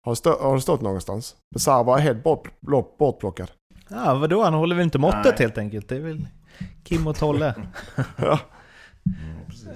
[0.06, 1.36] Har, stå, har det stått någonstans?
[1.56, 3.52] Besara var helt bort, bort, bortplockad.
[3.90, 4.44] Ja, vadå?
[4.44, 5.36] Han håller väl inte måttet Nej.
[5.40, 5.90] helt enkelt.
[5.90, 6.28] Det är väl
[6.84, 7.56] Kim och Tolle.
[8.18, 8.40] ja.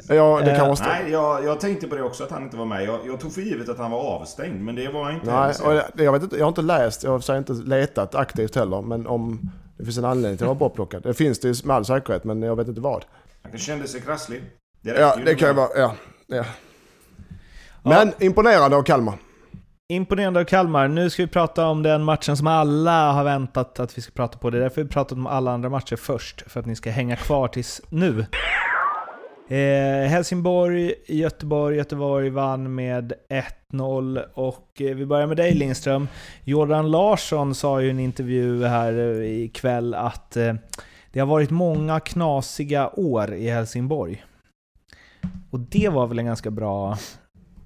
[0.07, 2.65] Ja, det kan vara Nej, jag, jag tänkte på det också att han inte var
[2.65, 2.83] med.
[2.83, 5.31] Jag, jag tog för givet att han var avstängd, men det var han inte.
[5.31, 8.55] Nej, och jag, jag, vet inte, jag har inte läst, jag har inte letat aktivt
[8.55, 11.03] heller, men om det finns en anledning till att vara bortplockad.
[11.03, 13.05] Det finns det med all säkerhet, men jag vet inte vad.
[13.41, 14.43] Han kände sig krasslig.
[14.81, 15.95] Det ja, det kan ju vara, ja,
[16.27, 16.45] ja.
[17.83, 18.25] Men ja.
[18.25, 19.17] imponerande av Kalmar.
[19.89, 20.87] Imponerande av Kalmar.
[20.87, 24.37] Nu ska vi prata om den matchen som alla har väntat att vi ska prata
[24.37, 24.49] på.
[24.49, 27.15] Det är därför vi pratat om alla andra matcher först, för att ni ska hänga
[27.15, 28.25] kvar tills nu.
[29.49, 33.13] Eh, Helsingborg, Göteborg, Göteborg vann med
[33.71, 36.07] 1-0 och eh, vi börjar med dig Lindström.
[36.43, 40.53] Jordan Larsson sa ju i en intervju här eh, ikväll att eh,
[41.11, 44.23] det har varit många knasiga år i Helsingborg.
[45.51, 46.97] Och det var väl en ganska bra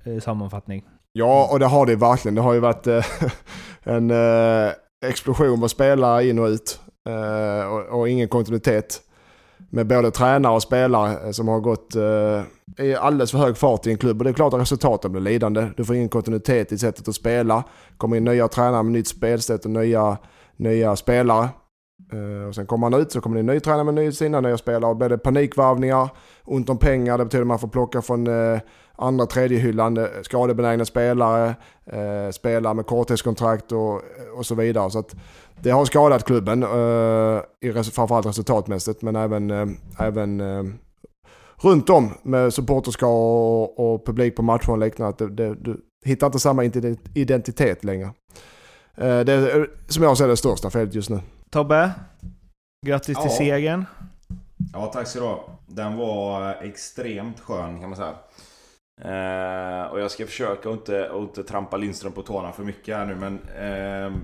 [0.03, 0.83] eh, sammanfattning?
[1.13, 2.35] Ja, och det har det verkligen.
[2.35, 3.05] Det har ju varit eh,
[3.83, 4.71] en eh,
[5.05, 6.79] explosion på spelare in och ut
[7.09, 9.01] eh, och, och ingen kontinuitet
[9.73, 13.87] med både tränare och spelare eh, som har gått eh, i alldeles för hög fart
[13.87, 14.17] i en klubb.
[14.17, 15.67] Och det är klart att resultaten blir lidande.
[15.77, 17.63] Du får ingen kontinuitet i sättet att spela.
[17.97, 20.17] kommer in nya tränare med nytt spelsätt och nya,
[20.57, 21.49] nya spelare.
[22.13, 24.41] Eh, och sen kommer man ut så kommer det en ny tränare med ny, sina
[24.41, 26.09] nya spelare och blir det panikvarvningar,
[26.43, 28.59] ont om pengar, det betyder att man får plocka från eh,
[28.95, 31.55] andra tredje hyllan, eh, skadebenägna spelare,
[31.85, 34.01] eh, spelare med korttidskontrakt och,
[34.37, 34.91] och så vidare.
[34.91, 35.15] Så att
[35.63, 39.67] det har skadat klubben, eh, framförallt resultatmässigt men även, eh,
[39.99, 40.63] även eh,
[41.61, 45.09] runt om med supporterskap och, och publik på matcher och liknande.
[45.09, 46.63] Att det, du hittar inte samma
[47.13, 48.09] identitet längre.
[48.95, 51.19] Det är som jag ser det största felet just nu.
[51.51, 51.91] Tobbe,
[52.85, 53.85] grattis till segern.
[54.73, 55.59] Ja, tack så du ha.
[55.67, 58.15] Den var extremt skön kan man säga.
[59.01, 62.97] Eh, och jag ska försöka att inte, att inte trampa Lindström på tårna för mycket
[62.97, 63.39] här nu men...
[63.39, 64.21] Eh,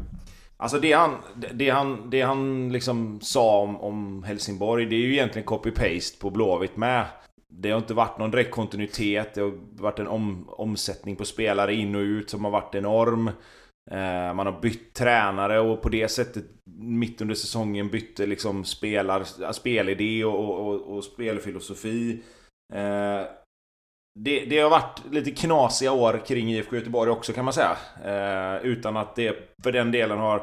[0.58, 1.16] alltså det han,
[1.54, 6.30] det han, det han liksom sa om, om Helsingborg, det är ju egentligen copy-paste på
[6.30, 7.06] Blåvitt med.
[7.50, 11.74] Det har inte varit någon direkt kontinuitet, det har varit en om, omsättning på spelare
[11.74, 13.28] in och ut som har varit enorm.
[13.92, 16.46] Eh, man har bytt tränare och på det sättet
[16.80, 22.24] mitt under säsongen bytte liksom spelar, spelidé och, och, och spelfilosofi.
[22.74, 23.22] Eh,
[24.20, 27.78] det, det, har varit lite knasiga år kring IFK Göteborg också kan man säga.
[28.06, 30.42] Eh, utan att det för den delen har,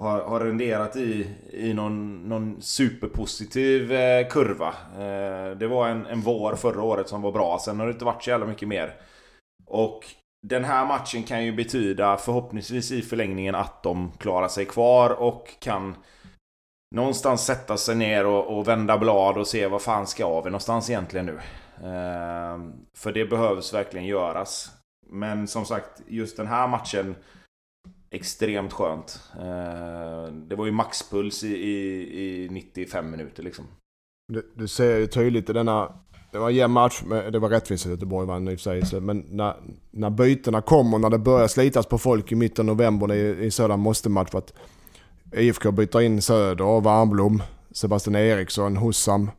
[0.00, 4.68] har, har renderat i, i någon, någon superpositiv eh, kurva.
[4.92, 8.04] Eh, det var en, en vår förra året som var bra, sen har det inte
[8.04, 8.94] varit så jävla mycket mer.
[9.66, 10.06] Och
[10.46, 15.48] den här matchen kan ju betyda förhoppningsvis i förlängningen att de klarar sig kvar och
[15.58, 15.96] kan
[16.94, 20.90] någonstans sätta sig ner och, och vända blad och se vad fan ska vi någonstans
[20.90, 21.38] egentligen nu.
[21.82, 24.70] Ehm, för det behövs verkligen göras.
[25.10, 27.14] Men som sagt, just den här matchen
[28.10, 29.20] extremt skönt.
[29.40, 33.64] Ehm, det var ju maxpuls i, i, i 95 minuter liksom.
[34.32, 35.92] Du, du ser ju tydligt i denna
[36.34, 37.02] det var en jämn match,
[37.32, 39.00] det var rättvist att Göteborg vann i och för sig.
[39.00, 39.54] Men när,
[39.90, 43.44] när bytena kom och när det börjar slitas på folk i mitten av november i,
[43.44, 44.52] i sådan måste-match för att
[45.32, 49.30] IFK byter in Söder, Warnblom, Sebastian Eriksson, Hussam,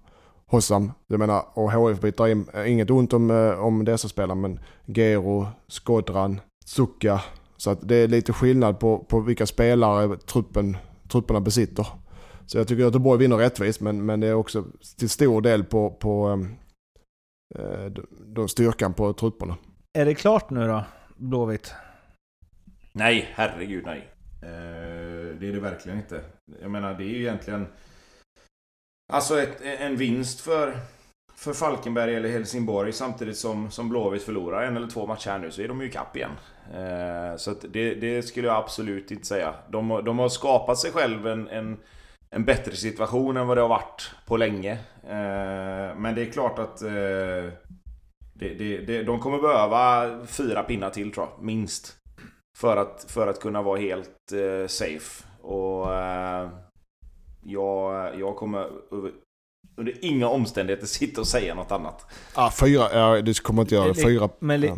[0.52, 4.60] Hossam, jag menar, och HF byter in, inget ont om, eh, om dessa spelare, men
[4.86, 7.22] Gero, Skodran, Zucka.
[7.58, 10.78] Så att det är lite skillnad på, på vilka spelare truppen,
[11.12, 11.88] trupperna besitter.
[12.46, 14.64] Så jag tycker Göteborg vinner rättvist, men, men det är också
[14.98, 16.56] till stor del på, på ehm,
[17.56, 17.92] Eh,
[18.26, 19.58] då styrkan på trupperna.
[19.94, 20.84] Är det klart nu då,
[21.18, 21.74] Blåvitt?
[22.92, 24.10] Nej, herregud nej.
[24.42, 26.22] Eh, det är det verkligen inte.
[26.62, 27.68] Jag menar, det är ju egentligen...
[29.14, 30.78] Alltså ett, en vinst för,
[31.36, 35.52] för Falkenberg eller Helsingborg samtidigt som, som Blåvitt förlorar en eller två matcher här nu
[35.52, 36.32] så är de ju kapp igen.
[36.74, 39.56] Eh, så det, det, skulle jag absolut inte säga.
[39.70, 41.78] De, de har skapat sig själv en, en
[42.36, 44.72] en bättre situation än vad det har varit på länge.
[45.04, 46.92] Eh, men det är klart att eh,
[48.34, 51.96] det, det, det, de kommer behöva fyra pinnar till tror jag, minst.
[52.58, 55.24] För att, för att kunna vara helt eh, safe.
[55.42, 56.50] Och eh,
[57.46, 58.70] jag, jag kommer
[59.78, 62.06] under inga omständigheter sitta och säga något annat.
[62.34, 64.02] Ah, fyra, ja du kommer inte göra det.
[64.04, 64.30] Fyra.
[64.40, 64.78] Men, ja.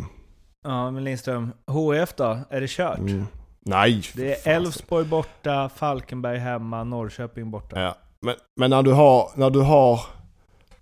[0.64, 2.38] ja men Lindström, HF då?
[2.50, 2.98] Är det kört?
[2.98, 3.26] Mm.
[3.60, 4.02] Nej.
[4.14, 7.80] Det är Elfsborg borta, Falkenberg hemma, Norrköping borta.
[7.80, 7.96] Ja.
[8.20, 10.00] Men, men när, du har, när du har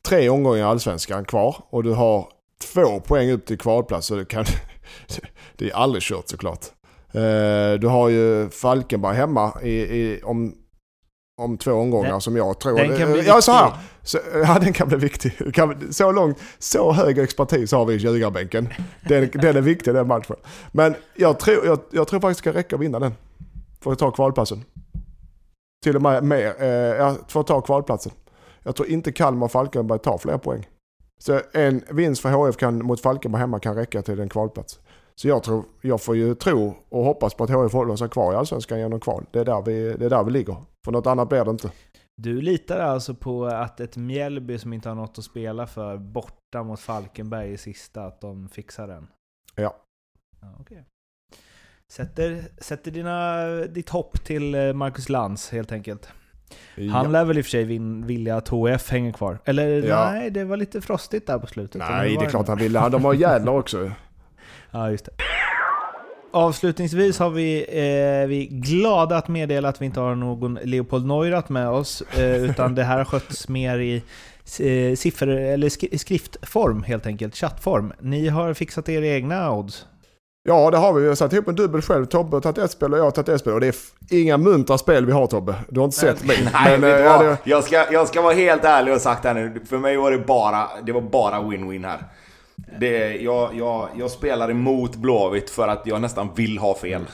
[0.08, 2.28] tre omgångar i Allsvenskan kvar och du har
[2.74, 4.44] två poäng upp till kvalplats så det, kan,
[5.56, 6.66] det är aldrig kört såklart.
[7.12, 10.54] Eh, du har ju Falkenberg hemma i, i, om
[11.38, 12.76] om två omgångar den, som jag tror.
[12.76, 13.72] Den kan bli ja, så här.
[14.02, 15.32] Så, ja, den kan bli viktig.
[15.90, 18.68] Så långt, så hög expertis har vi i ljugarbänken.
[19.08, 20.36] Den, den är viktig den matchen.
[20.72, 23.14] Men jag tror, jag, jag tror faktiskt det kan räcka att vinna den.
[23.80, 24.64] För att ta kvalplatsen.
[25.84, 28.12] Till och med mer, eh, för att ta kvalplatsen.
[28.62, 30.66] Jag tror inte Kalmar och Falkenberg tar fler poäng.
[31.18, 34.80] Så en vinst för HF kan, mot Falkenberg hemma kan räcka till en kvalplats.
[35.14, 38.32] Så jag, tror, jag får ju tro och hoppas på att HIF håller sig kvar
[38.32, 39.24] i Allsvenskan genom kval.
[39.30, 40.56] Det är, där vi, det är där vi ligger.
[40.86, 41.70] För något annat blir det inte.
[42.16, 46.62] Du litar alltså på att ett Mjällby som inte har något att spela för borta
[46.62, 49.08] mot Falkenberg i sista, att de fixar den?
[49.54, 49.76] Ja.
[50.40, 50.78] ja okay.
[51.92, 56.08] Sätter, sätter dina, ditt hopp till eh, Marcus Lantz helt enkelt.
[56.76, 57.02] Han ja.
[57.02, 57.64] lär väl i och för sig
[58.04, 59.38] vilja att HF hänger kvar?
[59.44, 60.10] Eller ja.
[60.12, 61.82] nej, det var lite frostigt där på slutet.
[61.90, 62.72] Nej, det är klart han vill.
[62.72, 63.90] De har jävlar också.
[64.70, 65.12] Ja, just det.
[66.30, 71.52] Avslutningsvis har vi, eh, vi glada att meddela att vi inte har någon Leopold Neurath
[71.52, 74.02] med oss, eh, utan det här har skötts mer i
[74.60, 77.92] eh, siffer, eller sk skriftform helt enkelt, chattform.
[78.00, 79.86] Ni har fixat era egna odds.
[80.48, 81.02] Ja, det har vi.
[81.02, 82.04] Vi har satt ihop en dubbel själv.
[82.04, 83.52] Tobbe har tagit ett spel och jag har tagit ett spel.
[83.52, 83.68] Och det
[84.10, 85.54] är inga muntra spel vi har Tobbe.
[85.68, 86.48] Du har inte sett mig.
[86.52, 87.38] Nej, men, äh, ja, det...
[87.44, 89.60] jag, ska, jag ska vara helt ärlig och sagt här nu.
[89.68, 91.98] För mig var det bara, det var bara win-win här.
[92.80, 97.00] Det, jag, jag, jag spelar emot Blåvitt för att jag nästan vill ha fel.
[97.00, 97.06] uh,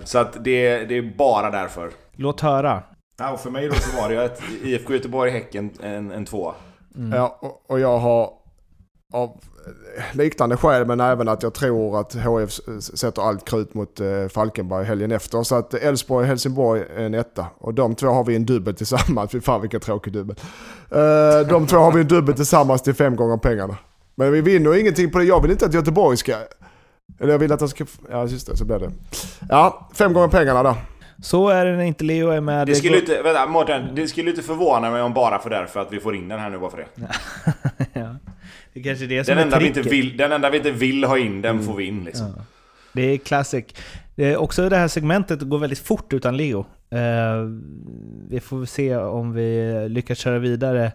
[0.04, 1.90] så att det, det är bara därför.
[2.16, 2.82] Låt höra.
[3.18, 6.54] Ja, och för mig då så var det ju ett IFK Göteborg-Häcken en, en tvåa.
[6.96, 7.18] Mm.
[7.18, 8.30] Ja, och, och jag har
[9.12, 9.40] av
[10.12, 12.50] liknande skäl men även att jag tror att HF
[12.80, 15.42] sätter allt krut mot eh, Falkenberg helgen efter.
[15.42, 17.46] Så att Elfsborg och Helsingborg är en etta.
[17.58, 19.30] Och de två har vi en dubbel tillsammans.
[19.32, 20.36] Fy fan vilken tråkig dubbel.
[20.92, 23.76] Uh, de två har vi en dubbel tillsammans till fem gånger pengarna.
[24.14, 25.24] Men vi vinner ingenting på det.
[25.24, 26.32] Jag vill inte att Göteborg ska...
[27.20, 27.84] Eller jag vill att de ska...
[28.10, 28.90] Ja just det, så blir det.
[29.48, 30.76] Ja, fem gånger pengarna då.
[31.22, 32.66] Så är det när inte Leo är med.
[32.66, 35.92] Det skulle, inte, vänta, Mårten, det skulle inte förvåna mig om bara för därför att
[35.92, 37.08] vi får in den här nu bara för det.
[38.00, 38.11] ja.
[38.72, 40.70] Det är kanske det som den är enda, vi inte vill, den enda vi inte
[40.70, 41.66] vill ha in, den mm.
[41.66, 42.34] får vi in liksom.
[42.36, 42.44] Ja.
[42.92, 43.64] Det är classic.
[44.14, 46.58] Det är också det här segmentet går väldigt fort utan Leo.
[46.58, 46.66] Uh,
[48.28, 50.92] vi får se om vi lyckas köra vidare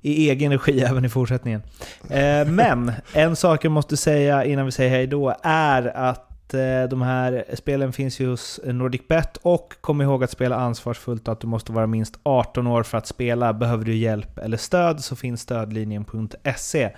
[0.00, 1.62] i egen regi även i fortsättningen.
[2.04, 6.88] Uh, men en sak jag måste säga innan vi säger hej då är att Eh,
[6.88, 11.40] de här spelen finns ju hos NordicBet och kom ihåg att spela ansvarsfullt och att
[11.40, 13.52] du måste vara minst 18 år för att spela.
[13.52, 16.90] Behöver du hjälp eller stöd så finns stödlinjen.se.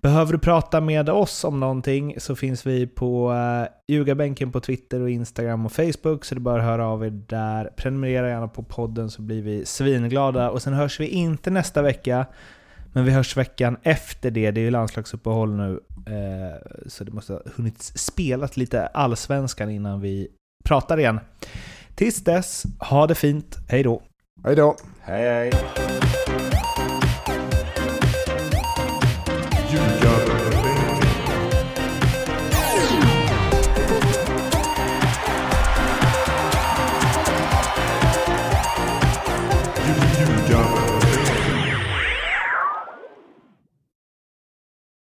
[0.00, 5.00] Behöver du prata med oss om någonting så finns vi på eh, Ljugarbänken på Twitter
[5.00, 7.70] och Instagram och Facebook så det är bara att höra av er där.
[7.76, 12.26] Prenumerera gärna på podden så blir vi svinglada och sen hörs vi inte nästa vecka
[12.92, 14.50] men vi hörs veckan efter det.
[14.50, 15.80] Det är ju landslagsuppehåll nu.
[16.06, 20.28] Eh, så det måste ha hunnit spelat lite allsvenskan innan vi
[20.64, 21.20] pratar igen.
[21.94, 23.56] Tills dess, ha det fint.
[23.68, 24.02] Hej då!
[24.44, 24.76] Hej då!
[25.00, 25.52] Hej hej!